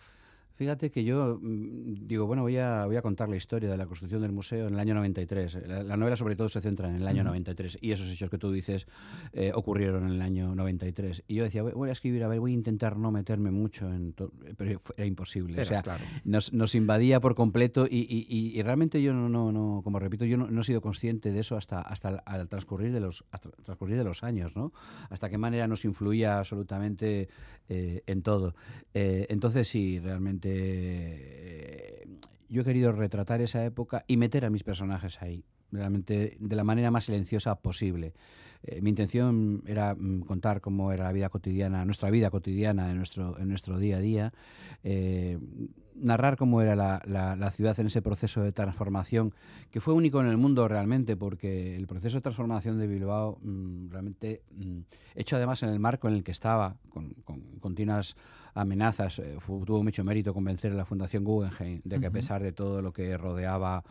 Fíjate 0.58 0.90
que 0.90 1.04
yo 1.04 1.38
mm, 1.40 2.08
digo, 2.08 2.26
bueno, 2.26 2.42
voy 2.42 2.58
a, 2.58 2.88
voy 2.88 2.96
a 2.96 3.04
contar 3.04 3.30
la 3.30 3.36
historia 3.36 3.70
de 3.70 3.78
la 3.78 3.86
construcción 3.86 4.24
del 4.24 4.32
museo 4.32 4.68
en 4.68 4.74
el 4.74 4.80
año 4.80 4.96
93. 4.96 5.68
La, 5.68 5.96
novela 5.96 6.18
sobre 6.18 6.36
todo 6.36 6.50
se 6.50 6.62
centra 6.62 6.90
en 6.90 6.96
el 6.96 7.08
año 7.08 7.24
93 7.24 7.78
y 7.80 7.92
esos 7.92 8.10
hechos 8.10 8.32
que 8.32 8.40
tú 8.40 8.52
dices 8.52 8.88
eh, 9.34 9.52
ocurrieron 9.54 10.08
en 10.08 10.14
el 10.14 10.22
año 10.22 10.56
93. 10.56 11.26
Y 11.28 11.36
yo 11.36 11.44
decía, 11.44 11.62
voy, 11.62 11.90
a 11.90 11.92
escribir, 11.92 12.24
a 12.24 12.28
ver, 12.28 12.40
voy 12.40 12.52
a 12.52 12.54
intentar 12.56 12.98
no 12.98 13.12
meterme 13.12 13.52
mucho 13.52 13.88
en 13.88 14.14
todo, 14.14 14.32
pero 14.58 14.82
era 14.98 15.06
imposible. 15.06 15.62
o 15.62 15.66
sea, 15.66 15.84
nos, 16.24 16.52
nos, 16.54 16.74
invadía 16.74 17.20
por 17.20 17.36
completo 17.36 17.86
y, 17.88 18.26
y, 18.28 18.62
realmente 18.64 19.02
yo 19.02 19.14
no, 19.14 19.30
no, 19.30 19.52
no, 19.52 19.82
como 19.84 20.00
repito, 20.00 20.26
yo 20.26 20.38
no, 20.38 20.62
he 20.62 20.64
sido 20.64 20.82
consciente 20.82 21.32
de 21.32 21.40
eso 21.40 21.56
hasta, 21.56 21.82
hasta 21.82 22.10
al 22.26 22.50
transcurrir 22.50 22.92
de 22.92 23.00
los, 23.00 23.24
transcurrir 23.64 23.98
de 23.98 24.04
los 24.04 24.24
años, 24.24 24.56
¿no? 24.56 24.74
Hasta 25.12 25.30
qué 25.30 25.38
manera 25.38 25.68
nos 25.68 25.86
influía 25.86 26.40
absolutamente 26.40 27.30
eh, 27.70 28.02
en 28.08 28.22
todo. 28.24 28.56
Eh, 28.94 29.28
entonces 29.30 29.68
sí, 29.68 30.00
realmente 30.00 30.47
eh, 30.48 32.08
yo 32.50 32.62
he 32.62 32.66
querido 32.66 32.92
retratar 32.92 33.42
esa 33.42 33.64
época 33.66 34.04
y 34.08 34.18
meter 34.18 34.46
a 34.46 34.50
mis 34.50 34.64
personajes 34.64 35.22
ahí, 35.22 35.44
realmente 35.72 36.38
de 36.40 36.56
la 36.56 36.64
manera 36.64 36.92
más 36.92 37.06
silenciosa 37.06 37.56
posible. 37.56 38.14
Eh, 38.64 38.82
mi 38.82 38.90
intención 38.90 39.64
era 39.68 39.96
mm, 39.96 40.22
contar 40.22 40.62
cómo 40.62 40.92
era 40.92 41.06
la 41.06 41.12
vida 41.12 41.30
cotidiana, 41.30 41.86
nuestra 41.86 42.10
vida 42.10 42.30
cotidiana 42.30 42.90
en 42.90 42.98
nuestro, 42.98 43.38
en 43.40 43.50
nuestro 43.50 43.78
día 43.78 43.98
a 43.98 44.00
día, 44.00 44.34
eh, 44.84 45.38
narrar 46.00 46.38
cómo 46.38 46.62
era 46.62 46.76
la, 46.76 47.52
ciudad 47.52 47.80
en 47.80 47.88
ese 47.88 48.02
proceso 48.02 48.42
de 48.42 48.52
transformación, 48.52 49.34
que 49.72 49.82
fue 49.82 49.94
único 49.94 50.22
en 50.22 50.28
el 50.28 50.38
mundo 50.38 50.68
realmente, 50.68 51.16
porque 51.16 51.76
el 51.76 51.88
proceso 51.88 52.18
de 52.18 52.22
transformación 52.22 52.80
de 52.80 52.88
Bilbao, 52.88 53.40
mm, 53.42 53.90
realmente, 53.90 54.44
mm, 54.52 54.80
hecho 55.16 55.36
además 55.36 55.64
en 55.64 55.70
el 55.70 55.80
marco 55.80 56.08
en 56.08 56.16
el 56.16 56.24
que 56.24 56.32
estaba, 56.32 56.78
con, 56.90 57.14
continuas 57.60 58.16
amenazas, 58.54 59.20
eh, 59.20 59.38
tuvo 59.66 59.84
mucho 59.84 60.04
mérito 60.04 60.34
convencer 60.34 60.72
a 60.72 60.76
la 60.76 60.86
Fundación 60.86 61.24
Guggenheim 61.24 61.82
de 61.84 62.00
que 62.00 62.08
a 62.08 62.12
pesar 62.12 62.42
de 62.42 62.52
todo 62.52 62.82
lo 62.82 62.92
que 62.92 63.18
rodeaba 63.18 63.84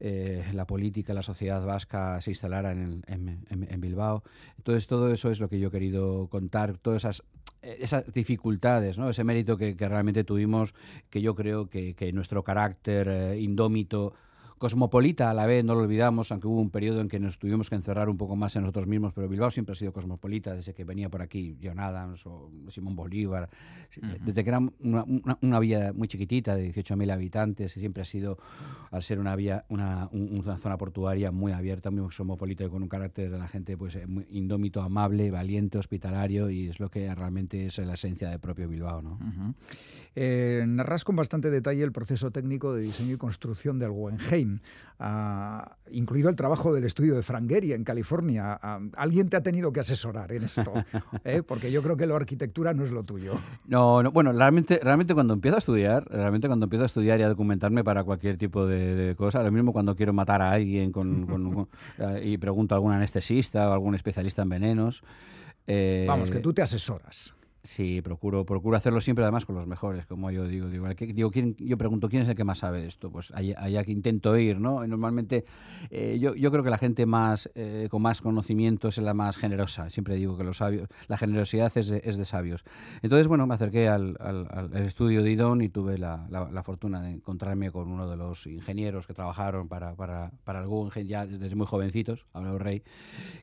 la 0.00 0.66
política, 0.66 1.14
la 1.14 1.22
sociedad 1.22 1.64
vasca 1.64 2.20
se 2.20 2.30
instalara 2.30 2.72
en, 2.72 3.02
en 3.06 3.80
Bilbao, 3.80 4.22
entonces, 4.64 4.86
todo 4.86 5.12
eso 5.12 5.30
es 5.30 5.40
lo 5.40 5.48
que 5.50 5.58
yo 5.58 5.68
he 5.68 5.70
querido 5.70 6.28
contar, 6.28 6.78
todas 6.78 7.04
esas 7.04 7.22
esas 7.64 8.12
dificultades, 8.12 8.98
¿no? 8.98 9.10
ese 9.10 9.24
mérito 9.24 9.56
que, 9.56 9.74
realmente 9.78 10.24
tuvimos, 10.24 10.74
que 11.10 11.20
yo 11.20 11.34
creo 11.34 11.68
que, 11.68 12.10
nuestro 12.12 12.42
carácter 12.42 13.08
eh, 13.08 13.40
indómito 13.40 14.14
cosmopolita 14.58 15.30
a 15.30 15.34
la 15.34 15.46
vez, 15.46 15.64
no 15.64 15.74
lo 15.74 15.80
olvidamos, 15.80 16.30
aunque 16.32 16.46
hubo 16.46 16.60
un 16.60 16.70
periodo 16.70 17.00
en 17.00 17.08
que 17.08 17.18
nos 17.20 17.38
tuvimos 17.38 17.68
que 17.68 17.76
encerrar 17.76 18.08
un 18.08 18.16
poco 18.16 18.36
más 18.36 18.56
en 18.56 18.62
nosotros 18.62 18.86
mismos, 18.86 19.12
pero 19.12 19.28
Bilbao 19.28 19.50
siempre 19.50 19.72
ha 19.72 19.76
sido 19.76 19.92
cosmopolita, 19.92 20.54
desde 20.54 20.74
que 20.74 20.84
venía 20.84 21.08
por 21.08 21.22
aquí 21.22 21.58
John 21.62 21.78
Adams 21.78 22.24
o 22.26 22.50
Simón 22.70 22.96
Bolívar, 22.96 23.48
desde 24.20 24.44
que 24.44 24.50
era 24.50 24.58
una, 24.58 25.04
una, 25.40 25.58
vía 25.58 25.92
muy 25.94 26.08
chiquitita 26.08 26.54
de 26.56 26.72
18.000 26.72 27.12
habitantes, 27.12 27.76
y 27.76 27.80
siempre 27.80 28.02
ha 28.02 28.06
sido, 28.06 28.38
al 28.90 29.02
ser 29.02 29.18
una 29.18 29.36
vía, 29.36 29.64
una, 29.68 30.08
una, 30.12 30.56
zona 30.56 30.76
portuaria 30.76 31.30
muy 31.30 31.52
abierta, 31.52 31.90
muy 31.90 32.02
cosmopolita 32.02 32.64
y 32.64 32.68
con 32.68 32.82
un 32.82 32.88
carácter 32.88 33.30
de 33.30 33.38
la 33.38 33.48
gente 33.48 33.76
pues 33.76 33.96
eh, 33.96 34.06
muy 34.06 34.26
indómito, 34.30 34.82
amable, 34.82 35.30
valiente, 35.30 35.78
hospitalario, 35.78 36.50
y 36.50 36.68
es 36.68 36.80
lo 36.80 36.90
que 36.90 37.14
realmente 37.14 37.66
es 37.66 37.78
la 37.78 37.94
esencia 37.94 38.30
del 38.30 38.40
propio 38.40 38.68
Bilbao. 38.68 39.02
¿no? 39.02 39.18
Eh, 40.16 40.64
narras 40.66 41.04
con 41.04 41.16
bastante 41.16 41.50
detalle 41.50 41.82
el 41.82 41.90
proceso 41.90 42.30
técnico 42.30 42.72
de 42.72 42.82
diseño 42.82 43.14
y 43.14 43.18
construcción 43.18 43.80
del 43.80 43.90
Guggenheim, 43.90 44.43
ah, 44.98 45.76
incluido 45.90 46.28
el 46.28 46.36
trabajo 46.36 46.72
del 46.74 46.84
estudio 46.84 47.14
de 47.14 47.22
Frank 47.22 47.48
Gehry 47.48 47.72
en 47.72 47.84
California. 47.84 48.58
Ah, 48.62 48.80
alguien 48.96 49.28
te 49.28 49.36
ha 49.36 49.42
tenido 49.42 49.72
que 49.72 49.80
asesorar 49.80 50.32
en 50.32 50.44
esto, 50.44 50.72
¿eh? 51.24 51.42
porque 51.42 51.70
yo 51.70 51.82
creo 51.82 51.96
que 51.96 52.06
la 52.06 52.16
arquitectura 52.16 52.74
no 52.74 52.84
es 52.84 52.90
lo 52.90 53.04
tuyo. 53.04 53.34
No, 53.66 54.02
no, 54.02 54.10
bueno, 54.12 54.32
realmente, 54.32 54.80
realmente 54.82 55.14
cuando 55.14 55.34
empiezo 55.34 55.56
a 55.56 55.58
estudiar, 55.58 56.06
realmente 56.08 56.46
cuando 56.46 56.64
empiezo 56.64 56.84
a 56.84 56.86
estudiar 56.86 57.20
y 57.20 57.22
a 57.22 57.28
documentarme 57.28 57.84
para 57.84 58.04
cualquier 58.04 58.36
tipo 58.36 58.66
de, 58.66 59.14
cosa, 59.16 59.42
lo 59.42 59.52
mismo 59.52 59.72
cuando 59.72 59.94
quiero 59.96 60.12
matar 60.12 60.42
a 60.42 60.52
alguien 60.52 60.92
y 62.22 62.38
pregunto 62.38 62.74
a 62.74 62.76
algún 62.76 62.92
anestesista 62.92 63.68
o 63.68 63.72
algún 63.72 63.94
especialista 63.94 64.42
en 64.42 64.48
venenos. 64.48 65.02
Eh, 65.66 66.04
Vamos, 66.06 66.30
que 66.30 66.40
tú 66.40 66.52
te 66.52 66.62
asesoras. 66.62 67.34
Sí, 67.64 68.02
procuro, 68.02 68.44
procuro 68.44 68.76
hacerlo 68.76 69.00
siempre 69.00 69.24
además 69.24 69.46
con 69.46 69.54
los 69.54 69.66
mejores, 69.66 70.04
como 70.04 70.30
yo 70.30 70.46
digo. 70.46 70.68
Digo, 70.68 70.86
digo 70.86 71.30
¿quién, 71.30 71.56
yo 71.58 71.78
pregunto, 71.78 72.10
¿quién 72.10 72.22
es 72.22 72.28
el 72.28 72.34
que 72.34 72.44
más 72.44 72.58
sabe 72.58 72.82
de 72.82 72.88
esto? 72.88 73.10
Pues 73.10 73.30
allá, 73.30 73.82
que 73.84 73.90
intento 73.90 74.36
ir, 74.36 74.60
¿no? 74.60 74.86
normalmente 74.86 75.46
eh, 75.90 76.18
yo, 76.20 76.34
yo, 76.34 76.50
creo 76.50 76.62
que 76.62 76.68
la 76.68 76.76
gente 76.76 77.06
más 77.06 77.50
eh, 77.54 77.88
con 77.90 78.02
más 78.02 78.20
conocimientos 78.20 78.98
es 78.98 79.04
la 79.04 79.14
más 79.14 79.38
generosa. 79.38 79.88
Siempre 79.88 80.16
digo 80.16 80.36
que 80.36 80.44
los 80.44 80.58
sabios, 80.58 80.90
la 81.08 81.16
generosidad 81.16 81.72
es 81.74 81.88
de, 81.88 82.02
es 82.04 82.18
de 82.18 82.26
sabios. 82.26 82.64
Entonces, 83.00 83.28
bueno, 83.28 83.46
me 83.46 83.54
acerqué 83.54 83.88
al, 83.88 84.18
al, 84.20 84.70
estudio 84.84 85.22
de 85.22 85.30
IDON 85.30 85.62
y 85.62 85.70
tuve 85.70 85.96
la, 85.96 86.26
la, 86.28 86.62
fortuna 86.62 87.00
de 87.00 87.12
encontrarme 87.12 87.70
con 87.70 87.90
uno 87.90 88.10
de 88.10 88.16
los 88.18 88.46
ingenieros 88.46 89.06
que 89.06 89.14
trabajaron 89.14 89.68
para, 89.68 89.94
para, 89.94 90.32
para 90.44 90.60
el 90.62 91.06
ya 91.06 91.24
desde 91.24 91.54
muy 91.56 91.66
jovencitos, 91.66 92.26
Abraham 92.34 92.58
Rey, 92.58 92.82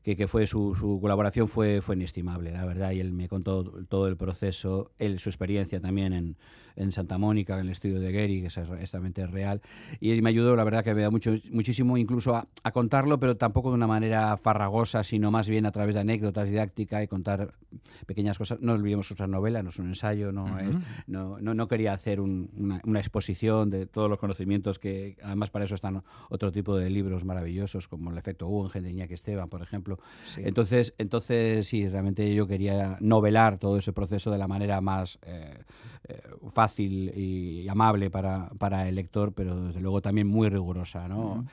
que, 0.03 0.15
que 0.15 0.27
fue 0.27 0.45
su, 0.45 0.75
su 0.75 0.99
colaboración 1.01 1.47
fue, 1.47 1.81
fue 1.81 1.95
inestimable, 1.95 2.51
la 2.51 2.65
verdad, 2.65 2.91
y 2.91 2.99
él 2.99 3.13
me 3.13 3.27
contó 3.27 3.63
todo 3.89 4.10
el 4.10 4.10
proceso, 4.17 4.91
él, 4.97 5.19
su 5.19 5.29
experiencia 5.29 5.79
también 5.79 6.13
en, 6.13 6.37
en 6.75 6.91
Santa 6.91 7.17
Mónica, 7.17 7.55
en 7.55 7.61
el 7.61 7.69
estudio 7.69 7.99
de 7.99 8.11
Gary, 8.11 8.41
que 8.41 8.47
es 8.47 8.57
exactamente 8.57 9.25
real, 9.27 9.61
y 9.99 10.21
me 10.21 10.29
ayudó, 10.29 10.55
la 10.55 10.63
verdad 10.63 10.83
que 10.83 10.93
me 10.93 11.01
da 11.01 11.09
mucho, 11.09 11.33
muchísimo 11.51 11.97
incluso 11.97 12.35
a, 12.35 12.71
contarlo, 12.71 13.19
pero 13.19 13.35
tampoco 13.35 13.69
de 13.69 13.75
una 13.75 13.87
manera 13.87 14.37
farragosa, 14.37 15.03
sino 15.03 15.31
más 15.31 15.49
bien 15.49 15.65
a 15.65 15.71
través 15.71 15.95
de 15.95 16.01
anécdotas 16.01 16.47
didácticas 16.47 17.03
y 17.03 17.07
contar 17.07 17.53
pequeñas 18.05 18.37
cosas. 18.37 18.59
No 18.61 18.73
olvidemos 18.73 19.09
usar 19.11 19.27
novela, 19.27 19.61
no 19.61 19.69
es 19.69 19.79
un 19.79 19.87
ensayo, 19.87 20.31
no, 20.31 20.47
no, 21.07 21.39
no, 21.39 21.67
quería 21.67 21.93
hacer 21.93 22.19
una, 22.21 22.81
una, 22.85 22.99
exposición 22.99 23.69
de 23.69 23.87
todos 23.87 24.09
los 24.09 24.19
conocimientos 24.19 24.79
que, 24.79 25.17
además 25.23 25.49
para 25.49 25.65
eso 25.65 25.75
están 25.75 26.03
otro 26.29 26.51
tipo 26.51 26.77
de 26.77 26.89
libros 26.89 27.25
maravillosos, 27.25 27.87
como 27.87 28.11
El 28.11 28.17
efecto 28.17 28.47
Guggenheim 28.47 28.83
de 28.83 28.91
Iñaki 28.91 29.13
Esteban, 29.15 29.49
por 29.49 29.61
ejemplo. 29.61 29.99
Entonces, 30.37 30.93
entonces, 30.97 31.67
sí, 31.67 31.87
realmente 31.89 32.33
yo 32.33 32.47
quería 32.47 32.97
novelar 32.99 33.57
todo 33.57 33.77
ese 33.77 33.93
proceso 33.93 34.31
de 34.31 34.37
la 34.37 34.47
manera 34.47 34.81
más 34.81 35.19
eh, 35.25 35.63
eh, 36.07 36.21
fácil 36.49 36.60
y 36.77 37.67
amable 37.67 38.09
para, 38.09 38.49
para, 38.57 38.87
el 38.87 38.95
lector, 38.95 39.33
pero 39.33 39.67
desde 39.67 39.81
luego 39.81 40.01
también 40.01 40.27
muy 40.27 40.49
rigurosa. 40.49 41.07
¿no? 41.07 41.45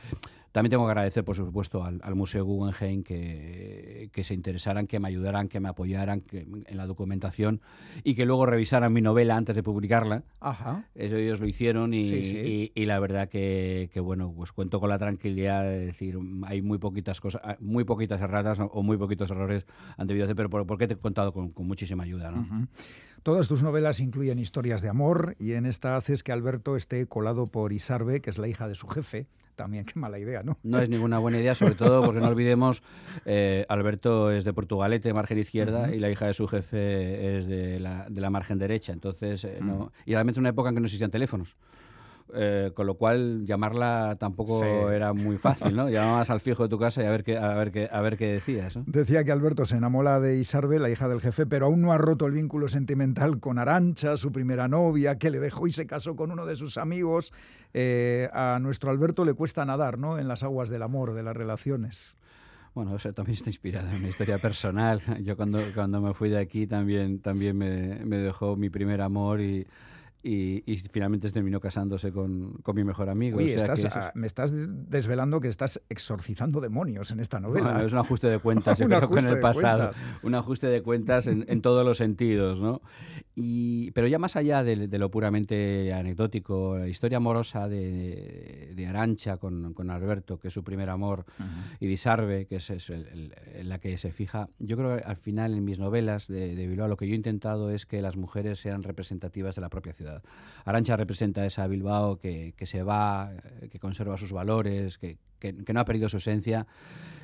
También 0.52 0.70
tengo 0.70 0.86
que 0.86 0.90
agradecer, 0.90 1.24
por 1.24 1.36
supuesto, 1.36 1.84
al, 1.84 2.14
Museo 2.14 2.44
Guggenheim 2.44 3.02
que, 3.02 4.10
que, 4.12 4.24
se 4.24 4.34
interesaran, 4.34 4.86
que 4.86 4.98
me 4.98 5.08
ayudaran, 5.08 5.48
que 5.48 5.60
me 5.60 5.68
apoyaran 5.68 6.22
en 6.32 6.76
la 6.76 6.86
documentación 6.86 7.60
y 8.02 8.14
que 8.14 8.24
luego 8.24 8.46
revisaran 8.46 8.92
mi 8.92 9.00
novela 9.00 9.36
antes 9.36 9.54
de 9.54 9.62
publicarla. 9.62 10.24
Ajá. 10.40 10.84
Eso 10.94 11.16
ellos 11.16 11.40
lo 11.40 11.46
hicieron 11.46 11.92
y, 11.94 12.72
y, 12.74 12.84
la 12.86 12.98
verdad 12.98 13.28
que, 13.28 13.90
que, 13.92 14.00
bueno, 14.00 14.32
pues 14.34 14.52
cuento 14.52 14.80
con 14.80 14.88
la 14.88 14.98
tranquilidad 14.98 15.62
de 15.62 15.86
decir, 15.86 16.18
hay 16.44 16.62
muy 16.62 16.78
poquitas 16.78 17.20
cosas, 17.20 17.42
muy 17.60 17.84
poquitas 17.84 18.20
erratas 18.20 18.58
o 18.60 18.82
muy 18.82 18.96
poquitos 18.96 19.30
errores 19.30 19.66
han 19.96 20.06
debido 20.06 20.24
hacer, 20.24 20.36
pero 20.36 20.66
porque 20.66 20.88
te 20.88 20.94
he 20.94 20.98
contado 20.98 21.32
con, 21.32 21.50
con 21.50 21.66
muchísima 21.66 22.04
ayuda. 22.04 22.30
¿no? 22.30 22.68
Todas 23.22 23.48
tus 23.48 23.62
novelas 23.62 24.00
incluyen 24.00 24.38
historias 24.38 24.80
de 24.80 24.88
amor 24.88 25.36
y 25.38 25.52
en 25.52 25.66
esta 25.66 25.96
haces 25.96 26.22
que 26.22 26.32
Alberto 26.32 26.76
esté 26.76 27.06
colado 27.06 27.48
por 27.48 27.72
Isarbe, 27.72 28.20
que 28.20 28.30
es 28.30 28.38
la 28.38 28.48
hija 28.48 28.68
de 28.68 28.74
su 28.74 28.88
jefe. 28.88 29.26
También 29.58 29.84
qué 29.92 29.98
mala 29.98 30.20
idea, 30.20 30.44
¿no? 30.44 30.56
No 30.62 30.78
es 30.78 30.88
ninguna 30.88 31.18
buena 31.18 31.38
idea, 31.38 31.56
sobre 31.56 31.74
todo 31.74 32.04
porque 32.04 32.20
no 32.20 32.28
olvidemos, 32.28 32.80
eh, 33.26 33.66
Alberto 33.68 34.30
es 34.30 34.44
de 34.44 34.52
Portugalete, 34.52 35.12
margen 35.12 35.36
izquierda, 35.38 35.92
y 35.92 35.98
la 35.98 36.08
hija 36.08 36.26
de 36.26 36.32
su 36.32 36.46
jefe 36.46 37.38
es 37.38 37.48
de 37.48 37.80
la, 37.80 38.06
de 38.08 38.20
la 38.20 38.30
margen 38.30 38.58
derecha. 38.58 38.92
Entonces, 38.92 39.42
eh, 39.42 39.58
no, 39.60 39.90
y 40.06 40.14
además 40.14 40.36
en 40.36 40.42
una 40.42 40.50
época 40.50 40.68
en 40.68 40.76
que 40.76 40.80
no 40.80 40.86
existían 40.86 41.10
teléfonos. 41.10 41.56
Eh, 42.34 42.72
con 42.74 42.86
lo 42.86 42.94
cual 42.94 43.46
llamarla 43.46 44.16
tampoco 44.18 44.90
era 44.90 45.14
muy 45.14 45.38
fácil, 45.38 45.74
¿no? 45.74 45.88
Llamabas 45.88 46.28
al 46.28 46.40
fijo 46.40 46.64
de 46.64 46.68
tu 46.68 46.78
casa 46.78 47.02
y 47.02 47.06
a 47.06 47.10
ver 47.10 47.24
qué, 47.24 47.38
a 47.38 47.54
ver 47.54 47.72
qué, 47.72 47.88
a 47.90 48.00
ver 48.02 48.18
qué 48.18 48.32
decías. 48.32 48.78
Decía 48.86 49.24
que 49.24 49.32
Alberto 49.32 49.64
se 49.64 49.76
enamora 49.76 50.20
de 50.20 50.38
Isarbe, 50.38 50.78
la 50.78 50.90
hija 50.90 51.08
del 51.08 51.20
jefe, 51.20 51.46
pero 51.46 51.66
aún 51.66 51.80
no 51.80 51.92
ha 51.92 51.98
roto 51.98 52.26
el 52.26 52.32
vínculo 52.32 52.68
sentimental 52.68 53.40
con 53.40 53.58
Arancha, 53.58 54.16
su 54.16 54.30
primera 54.30 54.68
novia, 54.68 55.18
que 55.18 55.30
le 55.30 55.40
dejó 55.40 55.66
y 55.66 55.72
se 55.72 55.86
casó 55.86 56.16
con 56.16 56.30
uno 56.30 56.44
de 56.44 56.56
sus 56.56 56.76
amigos. 56.76 57.32
Eh, 57.72 58.28
a 58.32 58.58
nuestro 58.60 58.90
Alberto 58.90 59.24
le 59.24 59.34
cuesta 59.34 59.64
nadar, 59.64 59.98
¿no? 59.98 60.18
En 60.18 60.28
las 60.28 60.42
aguas 60.42 60.68
del 60.68 60.82
amor, 60.82 61.14
de 61.14 61.22
las 61.22 61.36
relaciones. 61.36 62.18
Bueno, 62.74 62.94
eso 62.94 63.12
también 63.12 63.34
está 63.34 63.48
inspirado 63.48 63.88
en 63.90 64.02
mi 64.02 64.08
historia 64.08 64.38
personal. 64.38 65.00
Yo 65.24 65.36
cuando, 65.36 65.60
cuando 65.74 66.00
me 66.00 66.12
fui 66.12 66.28
de 66.28 66.38
aquí 66.38 66.66
también, 66.66 67.20
también 67.20 67.56
me, 67.56 68.04
me 68.04 68.18
dejó 68.18 68.54
mi 68.56 68.68
primer 68.68 69.00
amor 69.00 69.40
y 69.40 69.66
y, 70.22 70.62
finalmente 70.90 71.30
terminó 71.30 71.60
casándose 71.60 72.12
con, 72.12 72.54
con, 72.62 72.74
mi 72.74 72.82
mejor 72.82 73.08
amigo. 73.08 73.38
Oye, 73.38 73.56
me 74.14 74.26
estás 74.26 74.52
desvelando 74.54 75.40
que 75.40 75.48
estás 75.48 75.80
exorcizando 75.88 76.60
demonios 76.60 77.10
en 77.12 77.20
esta 77.20 77.38
novela. 77.38 77.72
Bueno, 77.72 77.86
es 77.86 77.92
un 77.92 77.98
ajuste 77.98 78.28
de 78.28 78.38
cuentas, 78.38 78.78
yo 78.78 78.86
creo 78.88 79.08
que 79.08 79.20
en 79.20 79.28
el 79.28 79.40
pasado. 79.40 79.90
Un 80.22 80.34
ajuste 80.34 80.66
de 80.66 80.82
cuentas 80.82 81.26
en, 81.26 81.44
en, 81.48 81.62
todos 81.62 81.84
los 81.84 81.98
sentidos, 81.98 82.60
¿no? 82.60 82.82
Y, 83.36 83.92
pero 83.92 84.08
ya 84.08 84.18
más 84.18 84.34
allá 84.34 84.64
de, 84.64 84.88
lo 84.98 85.10
puramente 85.10 85.92
anecdótico, 85.92 86.76
la 86.78 86.88
historia 86.88 87.18
amorosa 87.18 87.68
de, 87.68 88.72
de 88.74 88.86
Arancha 88.86 89.36
con, 89.36 89.74
con, 89.74 89.90
Alberto, 89.90 90.40
que 90.40 90.48
es 90.48 90.54
su 90.54 90.64
primer 90.64 90.90
amor, 90.90 91.24
y 91.78 91.86
de 91.86 91.92
Isarbe, 91.92 92.46
que 92.46 92.56
es, 92.56 92.70
es 92.70 92.90
la 93.62 93.78
que 93.78 93.96
se 93.98 94.10
fija, 94.10 94.48
yo 94.58 94.76
creo 94.76 94.96
que 94.96 95.04
al 95.04 95.16
final 95.16 95.54
en 95.54 95.64
mis 95.64 95.78
novelas 95.78 96.26
de, 96.26 96.56
de 96.56 96.66
Bilbao 96.66 96.88
lo 96.88 96.96
que 96.96 97.06
yo 97.06 97.12
he 97.12 97.16
intentado 97.16 97.70
es 97.70 97.86
que 97.86 98.02
las 98.02 98.16
mujeres 98.16 98.58
sean 98.58 98.82
representativas 98.82 99.54
de 99.54 99.60
la 99.60 99.68
propia 99.68 99.92
ciudad. 99.92 100.07
Arancha 100.68 100.96
representa 100.96 101.46
esa 101.46 101.66
Bilbao 101.66 102.18
que, 102.18 102.54
se 102.64 102.82
va, 102.82 103.30
que 103.70 103.78
conserva 103.78 104.18
sus 104.18 104.32
valores, 104.32 104.98
que, 104.98 105.18
no 105.72 105.80
ha 105.80 105.84
perdido 105.84 106.08
su 106.08 106.18
esencia. 106.18 106.66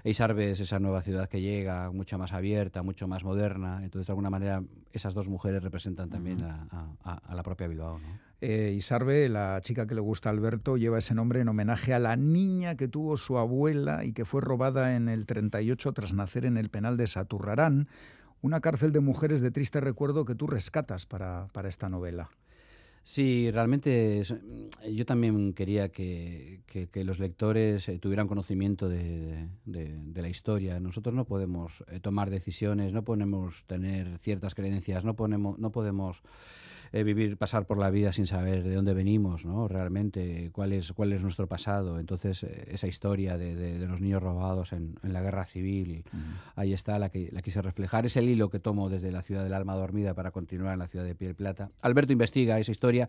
Isarbe 0.03 0.51
es 0.51 0.61
esa 0.61 0.79
nueva 0.79 1.03
ciudad 1.03 1.29
que 1.29 1.43
llega, 1.43 1.91
mucho 1.91 2.17
más 2.17 2.33
abierta, 2.33 2.83
mucho 2.83 3.07
más 3.07 3.23
moderna. 3.23 3.81
Entonces, 3.83 4.07
de 4.07 4.13
alguna 4.13 4.31
manera, 4.31 4.63
esas 4.93 5.13
dos 5.13 5.29
mujeres 5.29 5.63
representan 5.63 6.09
también 6.09 6.43
a, 6.43 7.35
la 7.35 7.43
propia 7.43 7.69
Bilbao. 7.69 8.01
Eh, 8.41 8.75
Isarbe, 8.77 9.29
la 9.29 9.61
chica 9.61 9.87
que 9.87 9.95
le 9.95 10.01
gusta 10.01 10.29
a 10.29 10.33
Alberto, 10.33 10.77
lleva 10.77 10.99
ese 10.99 11.15
nombre 11.15 11.41
en 11.41 11.49
homenaje 11.49 11.95
a 11.95 11.99
la 11.99 12.17
niña 12.17 12.77
que 12.77 12.89
tuvo 12.89 13.17
su 13.17 13.39
abuela 13.39 14.05
y 14.05 14.13
que 14.13 14.25
fue 14.25 14.41
robada 14.41 14.97
en 14.97 15.09
el 15.09 15.27
38 15.27 15.93
tras 15.93 16.15
nacer 16.15 16.47
en 16.47 16.57
el 16.57 16.71
penal 16.71 16.97
de 16.97 17.07
Saturrarán, 17.07 17.89
una 18.43 18.61
cárcel 18.61 18.93
de 18.93 19.01
mujeres 19.01 19.41
de 19.41 19.51
triste 19.51 19.81
recuerdo 19.81 20.25
que 20.25 20.35
tú 20.35 20.47
rescatas 20.47 21.07
para 21.07 21.49
esta 21.67 21.89
novela. 21.89 22.29
Sí, 23.07 23.51
realmente 23.51 24.23
mm, 24.23 24.89
yo 24.95 25.05
también 25.05 25.53
quería 25.53 25.91
que, 25.91 26.63
los 26.95 27.19
lectores 27.19 27.87
eh, 27.89 27.99
tuvieran 27.99 28.27
conocimiento 28.27 28.89
de, 28.89 29.47
la 29.67 30.29
historia. 30.29 30.81
Nosotros 30.81 31.15
no 31.15 31.27
podemos 31.27 31.85
eh, 31.89 32.01
tomar 32.01 32.31
decisiones, 32.31 32.95
no 32.95 33.05
podemos 33.05 33.63
tener 33.67 34.19
ciertas 34.21 34.55
creencias, 34.55 35.05
no, 35.05 35.15
ponemos, 35.15 35.59
no 35.59 35.71
podemos 35.71 36.23
eh, 36.93 37.03
vivir, 37.03 37.37
pasar 37.37 37.67
por 37.67 37.79
la 37.79 37.91
vida 37.91 38.11
sin 38.11 38.27
saber 38.27 38.63
de 38.63 38.75
dónde 38.75 38.95
venimos, 38.95 39.45
¿no? 39.45 39.69
Realmente, 39.69 40.51
cuál 40.53 40.73
es, 40.73 40.93
cuál 40.93 41.13
es 41.13 41.21
nuestro 41.21 41.47
pasado. 41.47 41.99
Entonces, 41.99 42.43
esa 42.43 42.87
historia 42.87 43.37
de, 43.37 43.79
los 43.87 44.01
niños 44.01 44.23
robados 44.23 44.73
en, 44.73 44.95
la 45.03 45.21
guerra 45.21 45.45
civil, 45.45 46.05
ahí 46.57 46.73
está, 46.73 46.99
la 46.99 47.11
que 47.11 47.29
la 47.33 47.43
quise 47.43 47.61
reflejar. 47.61 48.07
Es 48.07 48.17
el 48.17 48.31
hilo 48.31 48.49
que 48.49 48.61
tomo 48.61 48.89
desde 48.89 49.13
la 49.13 49.23
ciudad 49.23 49.45
del 49.45 49.53
alma 49.53 49.75
dormida 49.75 50.15
para 50.15 50.31
continuar 50.31 50.73
en 50.73 50.79
la 50.79 50.89
ciudad 50.89 51.05
de 51.05 51.15
Piel 51.15 51.35
Plata. 51.35 51.71
Alberto 51.83 52.13
investiga 52.13 52.59
esa 52.59 52.73
historia 52.73 52.94
historia. 52.95 53.09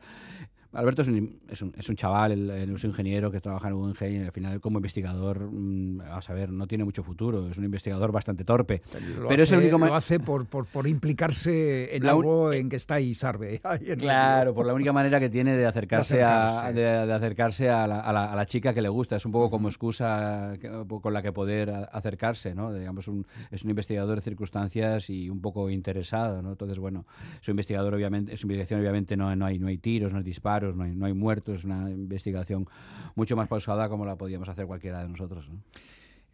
Alberto 0.76 1.02
es 1.02 1.08
un, 1.08 1.40
es 1.50 1.62
un, 1.62 1.74
es 1.78 1.90
un 1.90 1.96
chaval, 1.96 2.50
es 2.50 2.84
un 2.84 2.90
ingeniero 2.90 3.32
que 3.32 3.42
trabaja 3.42 3.70
en 3.70 3.74
un 3.76 3.96
y 4.02 4.18
al 4.18 4.32
final 4.32 4.60
como 4.60 4.80
investigador, 4.80 5.50
mm, 5.52 6.02
a 6.02 6.22
saber, 6.22 6.52
no 6.52 6.68
tiene 6.68 6.84
mucho 6.84 7.04
futuro, 7.04 7.50
es 7.50 7.58
un 7.58 7.64
investigador 7.64 8.12
bastante 8.12 8.44
torpe. 8.44 8.82
Pero, 8.92 9.44
es 9.44 9.52
el 9.52 9.60
único 9.60 9.78
lo 9.78 9.96
hace 9.96 10.20
por, 10.20 10.46
por, 10.48 10.66
por 10.66 10.88
implicarse 10.88 11.96
en 11.96 12.06
algo 12.06 12.52
en 12.52 12.70
que 12.70 12.76
está 12.76 13.00
y 13.00 13.14
sarve. 13.14 13.62
Claro, 14.06 14.54
por 14.54 14.66
la 14.66 14.74
única 14.74 14.92
manera 14.92 15.20
que 15.20 15.30
tiene 15.30 15.56
de 15.56 15.66
acercarse, 15.66 16.22
A, 16.24 16.72
de, 16.72 17.14
acercarse 17.14 17.70
a 17.70 17.88
la, 17.88 18.00
a, 18.00 18.36
la, 18.36 18.46
chica 18.46 18.74
que 18.74 18.82
le 18.82 18.90
gusta. 18.90 19.16
Es 19.16 19.26
un 19.26 19.32
poco 19.32 19.50
como 19.50 19.70
excusa 19.70 20.54
con 21.02 21.14
la 21.14 21.22
que 21.22 21.32
poder 21.32 21.72
acercarse, 21.92 22.54
¿no? 22.54 22.74
Digamos, 22.74 23.08
un, 23.08 23.26
es 23.52 23.64
un 23.64 23.70
investigador 23.70 24.16
de 24.16 24.22
circunstancias 24.22 25.10
y 25.10 25.30
un 25.30 25.42
poco 25.42 25.70
interesado, 25.70 26.42
¿no? 26.42 26.52
Entonces, 26.52 26.80
bueno, 26.80 27.06
su 27.42 27.52
investigador 27.52 27.94
obviamente, 27.94 28.36
su 28.38 28.48
investigación 28.48 28.80
obviamente 28.82 29.16
no, 29.16 29.36
no, 29.36 29.46
hay, 29.46 29.60
no 29.60 29.68
hay 29.68 29.78
tiros, 29.78 30.12
no 30.12 30.20
hay 30.20 30.24
disparos, 30.24 30.65
no 30.74 30.84
hay, 30.84 30.96
no 30.96 31.06
hay 31.06 31.14
muertos, 31.14 31.60
es 31.60 31.66
una 31.66 31.90
investigación 31.90 32.68
mucho 33.16 33.36
más 33.36 33.48
pausada 33.48 33.90
como 33.90 34.06
la 34.06 34.16
podíamos 34.16 34.48
hacer 34.48 34.66
cualquiera 34.66 35.02
de 35.02 35.10
nosotros. 35.10 35.50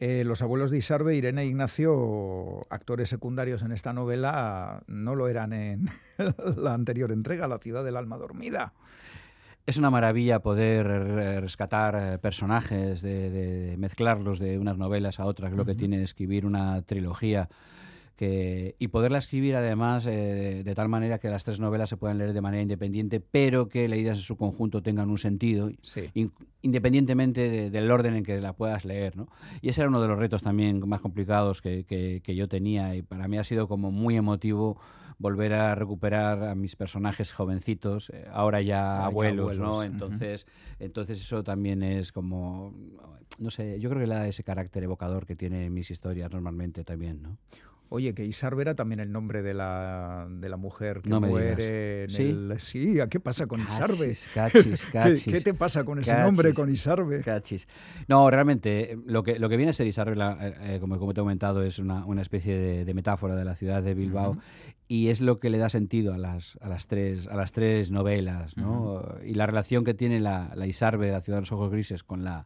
Eh, 0.04 0.24
los 0.24 0.42
abuelos 0.42 0.72
de 0.72 0.80
Isarbe, 0.80 1.16
Irene 1.16 1.44
e 1.44 1.46
Ignacio, 1.46 2.66
actores 2.72 3.08
secundarios 3.08 3.62
en 3.62 3.72
esta 3.72 3.94
novela, 3.94 4.82
no 4.88 5.14
lo 5.14 5.28
eran 5.28 5.54
en 5.54 5.90
la 6.58 6.74
anterior 6.74 7.12
entrega, 7.12 7.48
La 7.48 7.60
ciudad 7.60 7.84
del 7.84 7.96
alma 7.96 8.18
dormida. 8.18 8.74
Es 9.68 9.78
una 9.78 9.92
maravilla 9.92 10.40
poder 10.40 10.88
rescatar 10.88 11.96
eh, 11.96 12.18
personajes, 12.18 13.04
de, 13.04 13.76
mezclarlos 13.78 14.40
de 14.40 14.58
unas 14.58 14.76
novelas 14.76 15.20
a 15.20 15.26
otras. 15.26 15.54
Lo 15.54 15.66
que 15.66 15.76
tiene 15.76 16.02
escribir 16.02 16.48
una 16.48 16.82
trilogía 16.82 17.48
que, 18.22 18.76
y 18.78 18.90
poderla 18.90 19.18
escribir 19.18 19.56
además 19.56 20.06
eh, 20.06 20.62
de 20.64 20.76
tal 20.76 20.90
manera 20.90 21.18
que 21.18 21.28
las 21.28 21.44
tres 21.44 21.60
novelas 21.60 21.90
se 21.90 21.98
puedan 21.98 22.20
leer 22.20 22.34
de 22.34 22.42
manera 22.42 22.62
independiente, 22.62 23.20
pero 23.20 23.68
que 23.68 23.88
leídas 23.88 24.20
en 24.20 24.24
su 24.24 24.38
conjunto 24.38 24.84
tengan 24.84 25.10
un 25.10 25.18
sentido, 25.18 25.72
independientemente 26.62 27.72
del 27.72 27.90
orden 27.90 28.14
en 28.14 28.24
que 28.24 28.40
la 28.40 28.54
puedas 28.54 28.86
leer. 28.86 29.18
¿no? 29.18 29.28
Y 29.64 29.70
ese 29.70 29.82
era 29.82 29.90
uno 29.90 30.00
de 30.00 30.08
los 30.08 30.20
retos 30.20 30.44
también 30.44 30.88
más 30.88 31.02
complicados 31.02 31.64
que, 31.64 31.84
que, 31.84 32.36
yo 32.36 32.48
tenía 32.48 32.96
y 32.96 33.02
para 33.02 33.28
mí 33.28 33.40
ha 33.40 33.44
sido 33.44 33.68
como 33.68 33.90
muy 33.90 34.18
emotivo 34.18 34.80
volver 35.18 35.54
a 35.54 35.74
recuperar 35.74 36.44
a 36.44 36.54
mis 36.54 36.76
personajes 36.76 37.34
jovencitos, 37.34 38.12
eh, 38.12 38.28
ahora 38.32 38.62
ya 38.62 39.04
abuelos, 39.04 39.58
¿no? 39.58 39.82
Entonces, 39.82 40.46
entonces 40.78 41.20
eso 41.20 41.44
también 41.44 41.82
es 41.82 42.12
como, 42.12 42.76
no 43.40 43.50
sé, 43.50 43.80
yo 43.80 43.90
creo 43.90 44.02
que 44.02 44.08
le 44.08 44.14
da 44.14 44.28
ese 44.28 44.44
carácter 44.44 44.84
evocador 44.84 45.26
que 45.26 45.36
tienen 45.36 45.74
mis 45.74 45.90
historias 45.90 46.32
normalmente 46.32 46.84
también, 46.84 47.24
¿no? 47.24 47.38
Oye, 47.94 48.14
que 48.14 48.24
Isarbe 48.24 48.62
era 48.62 48.74
también 48.74 49.02
el 49.02 49.12
nombre 49.12 49.42
de 49.42 49.54
la, 49.54 50.26
de 50.30 50.48
la 50.48 50.56
mujer 50.56 51.02
que 51.02 51.10
no 51.10 51.20
muere 51.20 52.04
en 52.04 52.10
¿Sí? 52.10 52.24
el... 52.24 52.54
Sí, 52.58 52.98
¿qué 53.10 53.20
pasa 53.20 53.48
con 53.48 53.62
Isarbe? 53.62 54.16
Cachis, 54.34 54.86
cachis. 54.94 55.26
¿Qué, 55.26 55.42
te 55.42 55.54
pasa 55.54 55.84
con 55.84 56.00
ese 56.00 56.18
nombre, 56.18 56.54
con 56.54 56.72
Isarbe? 56.72 57.22
Cachis. 57.22 57.68
No, 58.08 58.32
realmente, 58.32 58.98
lo 59.06 59.24
que, 59.24 59.40
lo 59.40 59.50
que 59.50 59.58
viene 59.58 59.72
a 59.72 59.74
ser 59.74 59.88
Isarbe, 59.88 60.16
eh, 60.16 60.54
eh, 60.62 60.78
como, 60.80 60.98
como 61.00 61.14
te 61.14 61.20
he 61.20 61.24
comentado, 61.24 61.64
es 61.64 61.80
una, 61.80 62.06
una 62.06 62.22
especie 62.22 62.86
de, 62.86 62.94
metáfora 62.94 63.36
de 63.36 63.44
la 63.44 63.56
ciudad 63.56 63.84
de 63.84 63.94
Bilbao 63.94 64.38
y 64.92 65.08
es 65.08 65.22
lo 65.22 65.40
que 65.40 65.50
le 65.50 65.58
da 65.58 65.70
sentido 65.70 66.14
a 66.14 66.18
las, 66.18 66.58
a 66.60 66.68
las, 66.68 66.88
tres, 66.88 67.26
a 67.28 67.38
las 67.38 67.54
tres 67.54 67.92
novelas, 67.92 68.58
¿no? 68.58 69.02
Y 69.26 69.36
la 69.36 69.46
relación 69.46 69.86
que 69.86 69.94
tiene 69.94 70.20
la, 70.20 70.52
la 70.54 70.68
Isarbe 70.68 71.06
de 71.06 71.14
la 71.14 71.22
ciudad 71.22 71.38
de 71.38 71.44
los 71.44 71.52
ojos 71.54 71.72
grises 71.72 72.04
con 72.04 72.26
la 72.26 72.46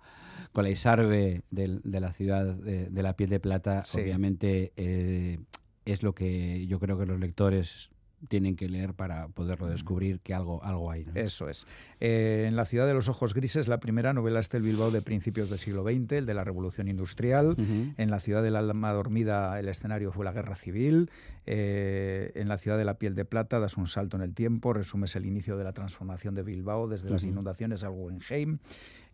con 0.53 0.63
la 0.63 0.69
Isarbe 0.69 1.41
de, 1.49 1.79
de 1.83 1.99
la 1.99 2.13
ciudad 2.13 2.45
de, 2.45 2.91
de, 2.91 3.01
la 3.01 3.15
piel 3.15 3.31
de 3.31 3.39
plata, 3.39 3.81
obviamente 3.95 4.73
eh, 4.75 5.39
es 5.85 6.03
lo 6.03 6.13
que 6.13 6.67
yo 6.67 6.79
creo 6.79 6.99
que 6.99 7.07
los 7.07 7.19
lectores 7.19 7.89
tienen 8.27 8.55
que 8.55 8.67
leer 8.67 8.93
para 8.93 9.27
poderlo 9.27 9.67
descubrir 9.67 10.19
que 10.19 10.33
algo, 10.33 10.63
algo 10.63 10.91
hay. 10.91 11.05
Eso 11.15 11.49
es. 11.49 11.67
Eh, 11.99 12.45
en 12.47 12.55
La 12.55 12.65
ciudad 12.65 12.87
de 12.87 12.93
los 12.93 13.07
ojos 13.07 13.33
grises, 13.33 13.67
la 13.67 13.79
primera 13.79 14.13
novela 14.13 14.39
es 14.39 14.53
el 14.53 14.61
Bilbao 14.61 14.91
de 14.91 15.01
principios 15.01 15.49
del 15.49 15.59
siglo 15.59 15.83
XX, 15.83 16.11
el 16.13 16.25
de 16.25 16.33
la 16.33 16.43
Revolución 16.43 16.87
Industrial. 16.87 17.55
En 17.97 18.09
La 18.09 18.19
ciudad 18.19 18.43
del 18.43 18.55
alma 18.55 18.93
dormida, 18.93 19.59
el 19.59 19.67
escenario 19.67 20.11
fue 20.11 20.25
la 20.25 20.31
Guerra 20.31 20.55
Civil. 20.55 21.09
Eh, 21.45 22.31
en 22.35 22.47
La 22.47 22.57
ciudad 22.57 22.77
de 22.77 22.85
la 22.85 22.97
piel 22.97 23.15
de 23.15 23.25
plata, 23.25 23.59
das 23.59 23.77
un 23.77 23.87
salto 23.87 24.17
en 24.17 24.23
el 24.23 24.33
tiempo, 24.33 24.73
resumes 24.73 25.15
el 25.15 25.25
inicio 25.25 25.57
de 25.57 25.63
la 25.63 25.73
transformación 25.73 26.35
de 26.35 26.43
Bilbao 26.43 26.87
desde 26.87 27.09
las 27.09 27.23
inundaciones 27.23 27.83
al 27.83 27.91
Guggenheim. 27.91 28.59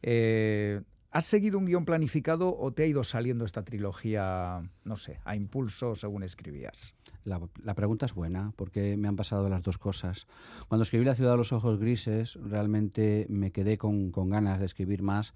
Eh, 0.02 0.82
¿Has 1.14 1.26
seguido 1.26 1.58
un 1.58 1.66
guion 1.66 1.84
planificado 1.84 2.58
o 2.58 2.72
te 2.72 2.84
ha 2.84 2.86
ido 2.86 3.04
saliendo 3.04 3.44
esta 3.44 3.64
trilogía, 3.64 4.64
no 4.86 4.96
sé, 4.96 5.20
a 5.26 5.36
impulso 5.36 5.94
según 5.94 6.24
escribías? 6.24 6.96
La, 7.24 7.40
la, 7.64 7.76
pregunta 7.76 8.06
es 8.06 8.14
buena, 8.14 8.54
porque 8.56 8.98
me 8.98 9.08
han 9.08 9.16
pasado 9.16 9.50
las 9.50 9.62
dos 9.62 9.78
cosas. 9.78 10.28
Cuando 10.68 10.84
escribí 10.84 11.06
La 11.06 11.16
ciudad 11.16 11.32
de 11.32 11.38
los 11.38 11.54
ojos 11.54 11.80
grises, 11.80 12.38
realmente 12.44 13.28
me 13.30 13.52
quedé 13.52 13.78
con, 13.78 14.12
con 14.12 14.30
ganas 14.30 14.60
de 14.60 14.66
escribir 14.66 15.02
más, 15.04 15.34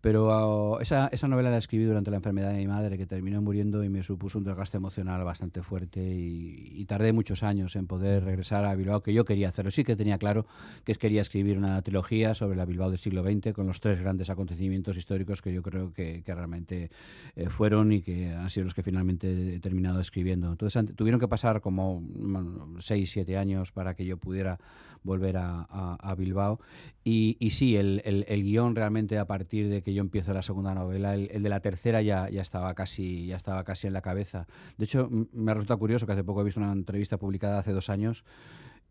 pero 0.00 0.74
uh, 0.74 0.80
esa, 0.80 1.08
esa, 1.08 1.26
novela 1.26 1.50
la 1.50 1.58
escribí 1.58 1.84
durante 1.84 2.10
la 2.10 2.18
enfermedad 2.18 2.52
de 2.52 2.58
mi 2.58 2.66
madre, 2.66 2.96
que 2.96 3.06
terminó 3.06 3.42
muriendo 3.42 3.82
y 3.82 3.88
me 3.88 4.02
supuso 4.02 4.38
un 4.38 4.44
desgaste 4.44 4.76
emocional 4.76 5.24
bastante 5.24 5.62
fuerte 5.62 6.00
y, 6.00 6.72
y, 6.76 6.84
tardé 6.84 7.12
muchos 7.12 7.42
años 7.42 7.74
en 7.76 7.86
poder 7.86 8.24
regresar 8.24 8.64
a 8.64 8.74
Bilbao, 8.74 9.02
que 9.02 9.12
yo 9.12 9.24
quería 9.24 9.48
hacerlo. 9.48 9.70
Sí 9.70 9.84
que 9.84 9.96
tenía 9.96 10.18
claro 10.18 10.46
que 10.84 10.94
quería 10.94 11.22
escribir 11.22 11.58
una 11.58 11.80
trilogía 11.82 12.34
sobre 12.34 12.56
la 12.56 12.64
Bilbao 12.64 12.90
del 12.90 12.98
siglo 12.98 13.22
XX, 13.22 13.52
con 13.52 13.66
los 13.66 13.80
tres 13.80 14.00
grandes 14.00 14.30
acontecimientos 14.30 14.96
históricos 14.96 15.42
que 15.42 15.52
yo 15.52 15.62
creo 15.62 15.92
que, 15.92 16.22
que 16.22 16.34
realmente 16.34 16.90
eh, 17.34 17.48
fueron 17.48 17.92
y 17.92 18.02
que 18.02 18.32
han 18.32 18.48
sido 18.50 18.64
los 18.64 18.74
que 18.74 18.82
finalmente 18.82 19.56
he 19.56 19.60
terminado 19.60 20.00
escribiendo. 20.00 20.50
Entonces 20.50 20.94
tuvieron 20.94 21.15
que 21.18 21.28
pasar 21.28 21.60
como 21.60 22.00
bueno, 22.00 22.74
seis, 22.80 23.10
siete 23.10 23.36
años 23.36 23.72
para 23.72 23.94
que 23.94 24.04
yo 24.04 24.16
pudiera 24.16 24.58
volver 25.02 25.36
a, 25.36 25.66
a, 25.68 25.96
a 26.00 26.14
Bilbao. 26.14 26.60
Y, 27.04 27.36
y 27.40 27.50
sí, 27.50 27.76
el, 27.76 28.02
el, 28.04 28.24
el 28.28 28.42
guion 28.42 28.74
realmente 28.74 29.18
a 29.18 29.26
partir 29.26 29.68
de 29.68 29.82
que 29.82 29.94
yo 29.94 30.00
empiezo 30.00 30.32
la 30.32 30.42
segunda 30.42 30.74
novela, 30.74 31.14
el, 31.14 31.30
el, 31.30 31.42
de 31.42 31.48
la 31.48 31.60
tercera 31.60 32.02
ya, 32.02 32.28
ya, 32.28 32.42
estaba 32.42 32.74
casi, 32.74 33.26
ya 33.26 33.36
estaba 33.36 33.64
casi 33.64 33.86
en 33.86 33.92
la 33.92 34.02
cabeza. 34.02 34.46
De 34.76 34.84
hecho, 34.84 35.08
me 35.32 35.54
resulta 35.54 35.76
curioso 35.76 36.06
que 36.06 36.12
hace 36.12 36.24
poco 36.24 36.40
he 36.40 36.44
visto 36.44 36.60
una 36.60 36.72
entrevista 36.72 37.16
publicada 37.16 37.58
hace 37.60 37.72
dos 37.72 37.88
años 37.88 38.24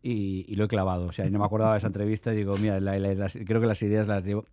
y, 0.02 0.44
y, 0.48 0.54
lo 0.54 0.64
he 0.64 0.68
clavado. 0.68 1.06
O 1.06 1.12
sea, 1.12 1.28
no 1.28 1.38
me 1.38 1.44
acordaba 1.44 1.72
de 1.72 1.78
esa 1.78 1.88
entrevista 1.88 2.32
y 2.32 2.36
digo, 2.36 2.56
mira, 2.58 2.80
la, 2.80 2.98
la, 2.98 3.28
creo 3.28 3.60
que 3.60 3.66
las 3.66 3.82
ideas 3.82 4.06
las 4.06 4.24
llevo 4.24 4.44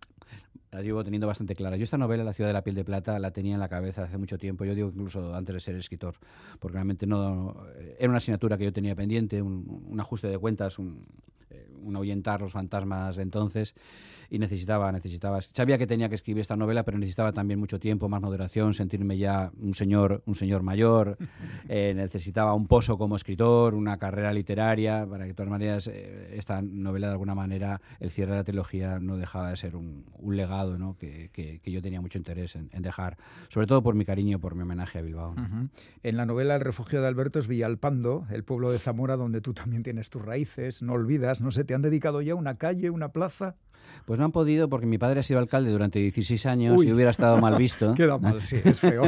las 0.74 0.84
llevo 0.84 1.04
teniendo 1.04 1.26
bastante 1.26 1.54
claras. 1.54 1.78
Yo 1.78 1.84
esta 1.84 1.98
novela, 1.98 2.24
La 2.24 2.32
ciudad 2.32 2.48
de 2.48 2.54
la 2.54 2.62
piel 2.62 2.74
de 2.74 2.84
plata, 2.84 3.18
la 3.18 3.30
tenía 3.30 3.54
en 3.54 3.60
la 3.60 3.68
cabeza 3.68 4.02
hace 4.02 4.18
mucho 4.18 4.38
tiempo. 4.38 4.64
Yo 4.64 4.74
digo 4.74 4.88
incluso 4.88 5.34
antes 5.34 5.54
de 5.54 5.60
ser 5.60 5.76
escritor, 5.76 6.16
porque 6.58 6.74
realmente 6.74 7.06
no 7.06 7.56
era 7.98 8.08
una 8.08 8.18
asignatura 8.18 8.58
que 8.58 8.64
yo 8.64 8.72
tenía 8.72 8.96
pendiente, 8.96 9.40
un, 9.40 9.84
un 9.88 10.00
ajuste 10.00 10.28
de 10.28 10.38
cuentas, 10.38 10.78
un, 10.78 11.06
un 11.84 11.96
ahuyentar 11.96 12.40
los 12.40 12.52
fantasmas 12.52 13.16
de 13.16 13.22
entonces 13.22 13.74
y 14.30 14.38
necesitaba, 14.38 14.90
necesitaba, 14.92 15.40
sabía 15.40 15.78
que 15.78 15.86
tenía 15.86 16.08
que 16.08 16.14
escribir 16.14 16.40
esta 16.40 16.56
novela, 16.56 16.82
pero 16.84 16.98
necesitaba 16.98 17.32
también 17.32 17.60
mucho 17.60 17.78
tiempo, 17.78 18.08
más 18.08 18.20
moderación, 18.20 18.74
sentirme 18.74 19.18
ya 19.18 19.52
un 19.60 19.74
señor, 19.74 20.22
un 20.26 20.34
señor 20.34 20.62
mayor, 20.62 21.18
eh, 21.68 21.92
necesitaba 21.94 22.54
un 22.54 22.66
pozo 22.66 22.98
como 22.98 23.16
escritor, 23.16 23.74
una 23.74 23.98
carrera 23.98 24.32
literaria, 24.32 25.06
para 25.08 25.24
que 25.24 25.28
de 25.28 25.34
todas 25.34 25.50
maneras 25.50 25.86
eh, 25.86 26.34
esta 26.34 26.62
novela 26.62 27.08
de 27.08 27.12
alguna 27.12 27.34
manera, 27.34 27.80
el 28.00 28.10
cierre 28.10 28.32
de 28.32 28.38
la 28.38 28.44
trilogía 28.44 28.98
no 28.98 29.16
dejaba 29.16 29.50
de 29.50 29.56
ser 29.56 29.76
un, 29.76 30.04
un 30.18 30.36
legado 30.36 30.78
¿no? 30.78 30.96
que, 30.96 31.30
que, 31.32 31.60
que, 31.60 31.70
yo 31.70 31.82
tenía 31.82 32.00
mucho 32.00 32.18
interés 32.18 32.56
en, 32.56 32.70
en, 32.72 32.82
dejar, 32.82 33.16
sobre 33.48 33.66
todo 33.66 33.82
por 33.82 33.94
mi 33.94 34.04
cariño, 34.04 34.38
por 34.38 34.54
mi 34.54 34.62
homenaje 34.62 34.98
a 34.98 35.02
Bilbao. 35.02 35.32
Uh 35.32 35.36
-huh. 35.36 35.68
En 36.02 36.16
la 36.16 36.26
novela 36.26 36.54
El 36.54 36.60
refugio 36.60 37.00
de 37.00 37.08
Alberto 37.08 37.38
es 37.38 37.48
Villalpando, 37.48 38.26
el 38.30 38.44
pueblo 38.44 38.70
de 38.70 38.78
Zamora 38.78 39.16
donde 39.16 39.40
tú 39.40 39.52
también 39.54 39.82
tienes 39.82 40.10
tus 40.10 40.22
raíces, 40.22 40.82
no 40.82 40.94
olvidas, 40.94 41.40
no 41.40 41.50
sé, 41.50 41.64
¿te 41.64 41.73
han 41.74 41.82
dedicado 41.82 42.22
ya 42.22 42.34
una 42.34 42.56
calle, 42.56 42.90
una 42.90 43.10
plaza? 43.10 43.56
Pues 44.06 44.18
no 44.18 44.24
han 44.24 44.32
podido 44.32 44.68
porque 44.68 44.86
mi 44.86 44.98
padre 44.98 45.20
ha 45.20 45.22
sido 45.22 45.40
alcalde 45.40 45.70
durante 45.70 45.98
16 45.98 46.46
años 46.46 46.78
Uy. 46.78 46.88
y 46.88 46.92
hubiera 46.92 47.10
estado 47.10 47.38
mal 47.40 47.56
visto. 47.56 47.94
Queda 47.96 48.18
mal, 48.18 48.40
sí, 48.40 48.56
es 48.64 48.80
feo. 48.80 49.04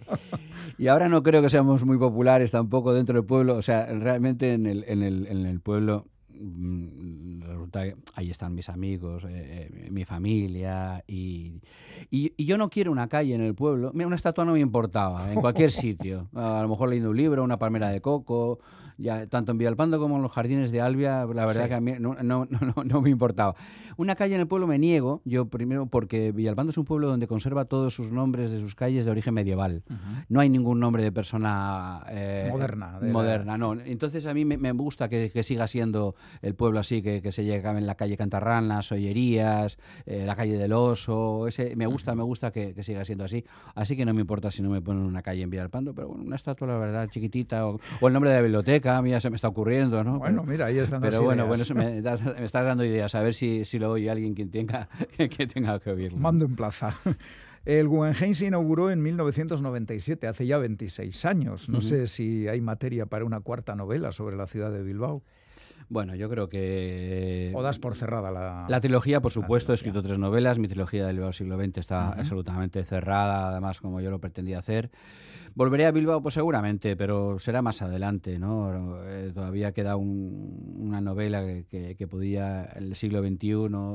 y 0.78 0.88
ahora 0.88 1.08
no 1.08 1.22
creo 1.22 1.42
que 1.42 1.50
seamos 1.50 1.84
muy 1.84 1.98
populares 1.98 2.50
tampoco 2.50 2.94
dentro 2.94 3.14
del 3.14 3.24
pueblo. 3.24 3.56
O 3.56 3.62
sea, 3.62 3.86
realmente 3.86 4.52
en 4.52 4.66
el, 4.66 4.84
en 4.86 5.02
el, 5.02 5.26
en 5.26 5.46
el 5.46 5.60
pueblo 5.60 6.06
mm, 6.30 7.49
resulta 7.70 7.84
que 7.84 7.96
ahí 8.14 8.30
están 8.30 8.54
mis 8.54 8.68
amigos, 8.68 9.24
eh, 9.24 9.28
eh, 9.70 9.90
mi 9.90 10.04
familia 10.04 11.04
y, 11.06 11.60
y, 12.10 12.32
y, 12.36 12.44
yo 12.44 12.58
no 12.58 12.68
quiero 12.68 12.90
una 12.90 13.08
calle 13.08 13.34
en 13.34 13.42
el 13.42 13.54
pueblo. 13.54 13.92
Mira, 13.94 14.06
una 14.06 14.16
estatua 14.16 14.44
no 14.44 14.52
me 14.52 14.60
importaba, 14.60 15.32
en 15.32 15.40
cualquier 15.40 15.70
sitio. 15.70 16.28
A 16.34 16.62
lo 16.62 16.68
mejor 16.68 16.88
leyendo 16.88 17.10
un 17.10 17.16
libro, 17.16 17.44
una 17.44 17.58
palmera 17.58 17.88
de 17.88 18.00
coco, 18.00 18.58
ya, 18.98 19.26
tanto 19.26 19.52
en 19.52 19.58
Villalpando 19.58 19.98
como 19.98 20.16
en 20.16 20.22
los 20.22 20.32
jardines 20.32 20.70
de 20.70 20.80
Albia, 20.80 21.24
la 21.26 21.46
verdad 21.46 21.64
sí. 21.64 21.68
que 21.68 21.74
a 21.74 21.80
mí 21.80 21.92
no, 21.98 22.14
no, 22.22 22.46
no, 22.50 22.84
no, 22.84 23.00
me 23.00 23.10
importaba. 23.10 23.54
Una 23.96 24.14
calle 24.14 24.34
en 24.34 24.40
el 24.40 24.46
pueblo 24.46 24.66
me 24.66 24.78
niego, 24.78 25.22
yo 25.24 25.46
primero 25.46 25.86
porque 25.86 26.32
Villalpando 26.32 26.70
es 26.70 26.78
un 26.78 26.84
pueblo 26.84 27.08
donde 27.08 27.26
conserva 27.26 27.64
todos 27.64 27.94
sus 27.94 28.12
nombres 28.12 28.50
de 28.50 28.60
sus 28.60 28.74
calles 28.74 29.04
de 29.04 29.10
origen 29.10 29.34
medieval. 29.34 29.82
Uh 29.88 29.92
-huh. 29.92 30.24
No 30.28 30.40
hay 30.40 30.50
ningún 30.50 30.80
nombre 30.80 31.02
de 31.02 31.12
persona 31.12 32.02
eh, 32.10 32.48
moderna. 32.50 32.98
moderna, 33.00 33.52
la... 33.52 33.58
no. 33.58 33.72
Entonces 33.72 34.26
a 34.26 34.34
mí 34.34 34.44
me, 34.44 34.58
me 34.58 34.72
gusta 34.72 35.08
que, 35.08 35.30
que, 35.30 35.42
siga 35.42 35.66
siendo 35.66 36.14
el 36.42 36.54
pueblo 36.54 36.78
así, 36.78 37.02
que, 37.02 37.22
que 37.22 37.32
se 37.32 37.44
llega 37.60 37.76
en 37.76 37.86
la 37.86 37.94
calle 37.94 38.16
Cantarranas, 38.16 38.90
Ollerías, 38.92 39.78
eh, 40.06 40.24
la 40.24 40.34
calle 40.34 40.56
del 40.56 40.72
Oso, 40.72 41.46
ese, 41.46 41.76
me 41.76 41.86
gusta, 41.86 42.14
me 42.14 42.22
gusta 42.22 42.50
que, 42.50 42.74
que, 42.74 42.82
siga 42.82 43.04
siendo 43.04 43.24
así. 43.24 43.44
Así 43.74 43.96
que 43.96 44.04
no 44.04 44.14
me 44.14 44.22
importa 44.22 44.50
si 44.50 44.62
no 44.62 44.70
me 44.70 44.80
ponen 44.80 45.04
una 45.04 45.22
calle 45.22 45.42
en 45.42 45.50
Villalpando, 45.50 45.94
pero 45.94 46.08
bueno, 46.08 46.24
una 46.24 46.36
estatua, 46.36 46.68
la 46.68 46.78
verdad, 46.78 47.08
chiquitita, 47.08 47.66
o, 47.66 47.80
o 48.00 48.06
el 48.06 48.12
nombre 48.12 48.30
de 48.30 48.36
la 48.36 48.42
biblioteca, 48.42 48.96
a 48.96 49.02
mí 49.02 49.10
ya 49.10 49.20
se 49.20 49.30
me 49.30 49.36
está 49.36 49.48
ocurriendo, 49.48 50.02
¿no? 50.02 50.18
Bueno, 50.18 50.42
mira, 50.42 50.66
ahí 50.66 50.78
están 50.78 51.00
Pero 51.00 51.22
bueno, 51.22 51.46
bueno, 51.46 51.62
eso 51.62 51.74
me, 51.74 52.00
das, 52.00 52.22
me 52.24 52.44
estás 52.44 52.64
dando 52.64 52.84
ideas, 52.84 53.14
a 53.14 53.22
ver 53.22 53.34
si, 53.34 53.64
si 53.64 53.78
lo 53.78 53.90
oye 53.90 54.10
alguien 54.10 54.34
que 54.34 54.46
tenga 54.46 54.88
que, 55.16 55.46
tenga 55.46 55.78
que 55.78 55.90
oírlo. 55.90 56.18
Mando 56.18 56.44
en 56.44 56.56
plaza. 56.56 56.96
El 57.66 57.88
Guggenheim 57.88 58.32
se 58.32 58.46
inauguró 58.46 58.90
en 58.90 59.02
1997, 59.02 60.26
hace 60.26 60.46
ya 60.46 60.56
26 60.56 61.24
años. 61.26 61.68
No 61.68 61.76
uh 61.76 61.80
-huh. 61.80 61.84
sé 61.84 62.06
si 62.06 62.48
hay 62.48 62.62
materia 62.62 63.04
para 63.04 63.26
una 63.26 63.40
cuarta 63.40 63.76
novela 63.76 64.12
sobre 64.12 64.34
la 64.34 64.46
ciudad 64.46 64.72
de 64.72 64.82
Bilbao. 64.82 65.22
Bueno, 65.90 66.14
yo 66.14 66.30
creo 66.30 66.48
que... 66.48 67.50
O 67.52 67.62
das 67.62 67.80
por 67.80 67.96
cerrada 67.96 68.30
la... 68.30 68.64
La 68.68 68.80
trilogía, 68.80 69.20
por 69.20 69.32
supuesto, 69.32 69.72
he 69.72 69.74
escrito 69.74 70.02
tres 70.02 70.20
novelas. 70.20 70.56
Mi 70.60 70.68
trilogía 70.68 71.04
del 71.04 71.16
Bilbao 71.16 71.32
siglo 71.32 71.58
XX 71.58 71.78
está 71.78 72.10
uh 72.10 72.12
-huh. 72.12 72.20
absolutamente 72.20 72.84
cerrada, 72.84 73.48
además, 73.48 73.80
como 73.80 74.00
yo 74.00 74.08
lo 74.12 74.20
pretendía 74.20 74.60
hacer. 74.60 74.92
Volveré 75.54 75.86
a 75.86 75.90
Bilbao, 75.90 76.22
pues 76.22 76.34
seguramente, 76.34 76.96
pero 76.96 77.38
será 77.40 77.60
más 77.60 77.82
adelante, 77.82 78.38
¿no? 78.38 79.02
Eh, 79.04 79.32
todavía 79.34 79.72
queda 79.72 79.96
un, 79.96 80.76
una 80.78 81.00
novela 81.00 81.44
que, 81.44 81.64
que, 81.68 81.96
que, 81.96 82.06
podía 82.06 82.64
el 82.76 82.94
siglo 82.94 83.20
XXI 83.20 83.48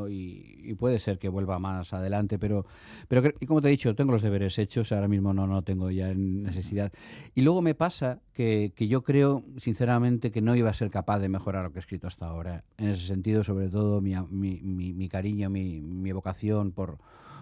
y, 0.09 0.69
y, 0.69 0.73
puede 0.73 0.99
ser 0.99 1.17
que 1.17 1.29
vuelva 1.29 1.57
más 1.59 1.93
adelante, 1.93 2.37
pero, 2.37 2.65
pero 3.07 3.23
y 3.39 3.45
como 3.45 3.61
te 3.61 3.69
he 3.69 3.71
dicho, 3.71 3.95
tengo 3.95 4.11
los 4.11 4.21
deberes 4.21 4.59
hechos, 4.59 4.91
ahora 4.91 5.07
mismo 5.07 5.33
no, 5.33 5.47
no 5.47 5.61
tengo 5.61 5.89
ya 5.91 6.13
necesidad. 6.13 6.91
Y 7.33 7.41
luego 7.41 7.61
me 7.61 7.73
pasa 7.73 8.19
que, 8.33 8.73
que 8.75 8.89
yo 8.89 9.03
creo, 9.03 9.45
sinceramente, 9.55 10.31
que 10.31 10.41
no 10.41 10.55
iba 10.57 10.69
a 10.69 10.73
ser 10.73 10.89
capaz 10.89 11.19
de 11.19 11.29
mejorar 11.29 11.63
lo 11.63 11.71
que 11.71 11.79
escrito 11.85 12.07
hasta 12.07 12.25
ahora. 12.25 12.63
En 12.77 12.89
ese 12.89 13.05
sentido, 13.05 13.43
sobre 13.43 13.69
todo, 13.69 14.01
mi, 14.01 14.15
mi, 14.31 14.59
mi, 14.61 14.93
mi 14.93 15.07
cariño, 15.07 15.49
mi, 15.49 16.11
vocación 16.11 16.71
por 16.71 16.97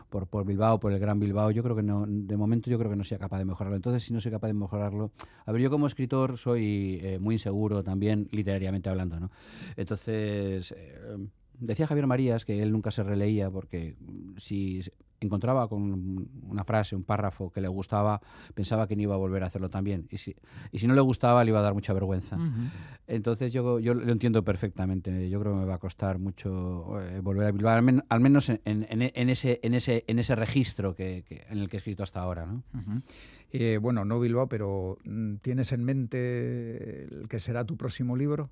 por, 0.10 0.28
por 0.28 0.46
Bilbao, 0.46 0.80
por 0.80 0.92
el 0.92 1.00
Gran 1.00 1.20
Bilbao, 1.20 1.50
yo 1.50 1.64
creo 1.64 1.76
que 1.76 1.82
no, 1.82 2.06
de 2.06 2.38
momento 2.38 2.70
yo 2.70 2.78
creo 2.78 2.92
que 2.92 2.96
no 2.96 3.04
sea 3.04 3.18
capaz 3.18 3.40
de 3.40 3.46
mejorarlo. 3.46 3.76
Entonces, 3.76 4.04
si 4.04 4.14
no 4.14 4.20
soy 4.22 4.32
capaz 4.32 4.46
de 4.46 4.54
mejorarlo, 4.54 5.10
a 5.44 5.52
ver, 5.52 5.60
yo 5.60 5.72
como 5.72 5.88
escritor 5.88 6.38
soy 6.38 7.00
eh, 7.02 7.18
muy 7.18 7.34
inseguro 7.36 7.84
también, 7.84 8.28
literariamente 8.32 8.92
hablando, 8.92 9.20
¿no? 9.20 9.32
Entonces, 9.76 10.72
eh, 10.78 11.18
decía 11.60 11.88
Javier 11.88 12.08
Marías 12.08 12.46
que 12.46 12.62
él 12.62 12.72
nunca 12.72 12.92
se 12.92 13.04
releía 13.04 13.50
porque 13.50 13.96
si 14.38 14.82
encontraba 15.24 15.68
con 15.68 16.30
una 16.44 16.64
frase, 16.64 16.96
un 16.96 17.04
párrafo 17.04 17.52
que 17.52 17.62
le 17.62 17.68
gustaba, 17.68 18.22
pensaba 18.54 18.88
que 18.88 18.96
no 18.96 19.02
iba 19.02 19.16
a 19.16 19.18
volver 19.18 19.44
a 19.44 19.48
hacerlo 19.48 19.70
también. 19.70 20.08
Y 20.12 20.18
si, 20.18 20.36
y 20.72 20.80
si 20.80 20.88
no 20.88 20.94
le 20.94 21.02
gustaba, 21.02 21.44
le 21.44 21.50
iba 21.50 21.60
a 21.60 21.64
dar 21.64 21.74
mucha 21.74 21.94
vergüenza. 21.94 22.38
Entonces 23.08 23.52
yo, 23.52 23.80
yo 23.80 23.94
lo 23.94 24.12
entiendo 24.12 24.44
perfectamente. 24.44 25.30
Yo 25.30 25.40
creo 25.40 25.54
que 25.54 25.60
me 25.60 25.66
va 25.66 25.76
a 25.76 25.80
costar 25.80 26.20
mucho 26.20 27.02
eh, 27.02 27.20
volver 27.22 27.48
a 27.48 27.52
Bilbao, 27.52 27.74
al, 28.10 28.20
menos 28.20 28.50
en, 28.50 28.60
en, 28.66 29.30
ese, 29.30 29.60
en, 29.64 29.74
ese, 29.74 30.04
en 30.08 30.20
ese 30.20 30.36
registro 30.36 30.96
que, 30.96 31.24
en 31.50 31.58
el 31.58 31.70
que 31.70 31.78
he 31.78 31.80
escrito 31.80 32.04
hasta 32.04 32.22
ahora. 32.22 32.46
¿no? 32.46 32.64
Eh, 33.52 33.78
bueno, 33.82 34.06
no 34.06 34.20
Bilbao, 34.20 34.48
pero 34.48 34.98
mm, 35.06 35.36
¿tienes 35.36 35.72
en 35.72 35.84
mente 35.84 37.04
el 37.04 37.28
que 37.28 37.40
será 37.40 37.66
tu 37.66 37.78
próximo 37.78 38.16
libro? 38.16 38.50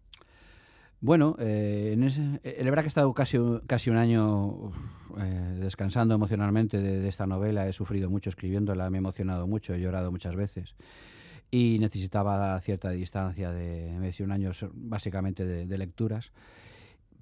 Bueno, 1.01 1.35
eh, 1.39 1.91
en 1.93 2.03
ese, 2.03 2.21
eh, 2.43 2.57
la 2.59 2.69
verdad 2.69 2.83
que 2.83 2.87
he 2.87 2.89
estado 2.89 3.11
casi, 3.15 3.39
casi 3.65 3.89
un 3.89 3.97
año 3.97 4.71
eh, 5.19 5.57
descansando 5.59 6.13
emocionalmente 6.13 6.77
de, 6.77 7.07
esta 7.07 7.25
novela. 7.25 7.67
He 7.67 7.73
sufrido 7.73 8.07
mucho 8.07 8.29
escribiéndola, 8.29 8.87
me 8.91 8.97
he 8.97 8.99
emocionado 8.99 9.47
mucho, 9.47 9.73
he 9.73 9.79
llorado 9.79 10.11
muchas 10.11 10.35
veces. 10.35 10.75
Y 11.49 11.77
necesitaba 11.79 12.59
cierta 12.61 12.91
distancia 12.91 13.51
de, 13.51 13.97
me 13.99 14.07
decía 14.07 14.27
un 14.27 14.31
año 14.31 14.51
básicamente 14.73 15.43
de, 15.43 15.77
lecturas 15.77 16.31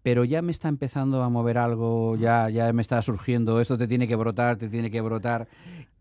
pero 0.02 0.24
ya 0.24 0.42
me 0.42 0.54
está 0.54 0.70
empezando 0.70 1.22
a 1.24 1.30
mover 1.30 1.58
algo, 1.58 2.16
ya, 2.16 2.50
ya 2.50 2.72
me 2.72 2.82
está 2.82 3.02
surgiendo, 3.02 3.60
esto 3.60 3.78
te 3.78 3.86
tiene 3.86 4.08
que 4.08 4.16
brotar, 4.16 4.56
te 4.56 4.70
tiene 4.70 4.90
que 4.90 5.02
brotar 5.02 5.50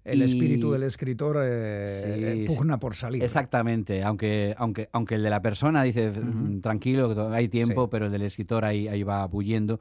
el 0.08 0.22
espíritu 0.22 0.72
del 0.72 0.82
escritor 0.82 1.38
eh, 1.42 2.44
pugna 2.46 2.78
por 2.78 2.94
salir. 2.94 3.22
Exactamente, 3.22 4.02
aunque, 4.02 4.54
aunque, 4.58 4.88
aunque 4.92 5.16
el 5.16 5.22
de 5.22 5.30
la 5.30 5.42
persona 5.42 5.82
dice 5.82 6.10
mm, 6.10 6.60
tranquilo, 6.60 7.30
hay 7.32 7.48
tiempo, 7.48 7.88
pero 7.88 8.06
el 8.06 8.12
del 8.12 8.22
escritor 8.22 8.64
ahí, 8.64 8.88
ahí 8.88 9.02
va 9.02 9.26
bulliendo. 9.26 9.80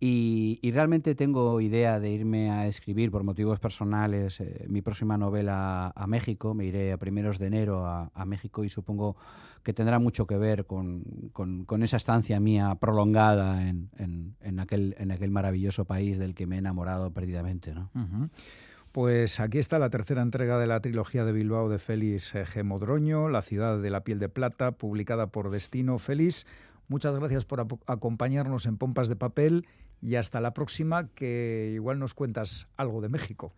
Y, 0.00 0.60
realmente 0.74 1.14
tengo 1.14 1.60
idea 1.60 2.00
de 2.00 2.10
irme 2.10 2.50
a 2.50 2.66
escribir 2.66 3.12
por 3.12 3.22
motivos 3.22 3.60
personales 3.60 4.40
eh, 4.40 4.66
mi 4.68 4.82
próxima 4.82 5.16
novela 5.16 5.92
a 5.94 6.06
México. 6.08 6.52
Me 6.52 6.66
iré 6.66 6.92
a 6.92 6.96
primeros 6.96 7.38
de 7.38 7.46
enero 7.46 7.86
a, 7.86 8.24
México 8.24 8.64
y 8.64 8.70
supongo 8.70 9.16
que 9.62 9.72
tendrá 9.72 9.98
mucho 9.98 10.26
que 10.26 10.36
ver 10.36 10.64
con, 10.64 11.04
con, 11.32 11.82
esa 11.82 11.98
estancia 11.98 12.40
mía 12.40 12.74
prolongada 12.80 13.68
en, 13.68 13.90
en, 14.40 14.58
aquel, 14.58 14.96
en 14.98 15.12
aquel 15.12 15.30
maravilloso 15.30 15.84
país 15.84 16.18
del 16.18 16.34
que 16.34 16.46
me 16.46 16.56
he 16.56 16.58
enamorado 16.58 17.12
perdidamente. 17.12 17.74
¿no? 17.74 17.90
Pues 18.94 19.40
aquí 19.40 19.58
está 19.58 19.80
la 19.80 19.90
tercera 19.90 20.22
entrega 20.22 20.56
de 20.56 20.68
la 20.68 20.78
trilogía 20.78 21.24
de 21.24 21.32
Bilbao 21.32 21.68
de 21.68 21.80
Félix 21.80 22.32
G. 22.32 22.62
Modroño, 22.62 23.28
La 23.28 23.42
ciudad 23.42 23.80
de 23.80 23.90
la 23.90 24.04
piel 24.04 24.20
de 24.20 24.28
plata, 24.28 24.70
publicada 24.70 25.26
por 25.26 25.50
Destino 25.50 25.98
Félix. 25.98 26.46
Muchas 26.86 27.16
gracias 27.16 27.44
por 27.44 27.66
acompañarnos 27.88 28.66
en 28.66 28.76
Pompas 28.76 29.08
de 29.08 29.16
Papel 29.16 29.66
y 30.00 30.14
hasta 30.14 30.40
la 30.40 30.54
próxima, 30.54 31.08
que 31.08 31.72
igual 31.74 31.98
nos 31.98 32.14
cuentas 32.14 32.68
algo 32.76 33.00
de 33.00 33.08
México 33.08 33.52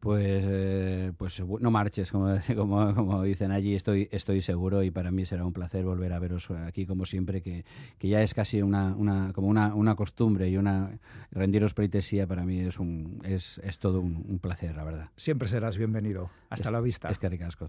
pues, 0.00 0.44
eh, 0.46 1.12
pues 1.16 1.42
no 1.60 1.70
marches, 1.70 2.12
como, 2.12 2.36
como, 2.56 2.94
como, 2.94 3.22
dicen 3.22 3.50
allí, 3.50 3.74
estoy, 3.74 4.08
estoy 4.12 4.42
seguro 4.42 4.82
y 4.82 4.90
para 4.90 5.10
mí 5.10 5.26
será 5.26 5.44
un 5.44 5.52
placer 5.52 5.84
volver 5.84 6.12
a 6.12 6.18
veros 6.18 6.50
aquí 6.50 6.86
como 6.86 7.04
siempre, 7.04 7.42
que, 7.42 7.64
que 7.98 8.08
ya 8.08 8.22
es 8.22 8.34
casi 8.34 8.62
una, 8.62 8.94
una, 8.96 9.32
como 9.32 9.48
una, 9.48 9.74
una 9.74 9.94
costumbre 9.96 10.48
y 10.48 10.56
una 10.56 10.98
rendiros 11.30 11.74
pleitesía 11.74 12.26
para 12.26 12.44
mí 12.44 12.60
es, 12.60 12.78
un, 12.78 13.20
es, 13.24 13.58
es 13.64 13.78
todo 13.78 14.00
un, 14.00 14.38
placer, 14.38 14.76
la 14.76 14.84
verdad. 14.84 15.10
Siempre 15.16 15.48
serás 15.48 15.76
bienvenido. 15.78 16.30
Hasta 16.48 16.70
la 16.70 16.80
vista. 16.80 17.08
Es 17.08 17.18
que 17.18 17.28
ricasco, 17.28 17.68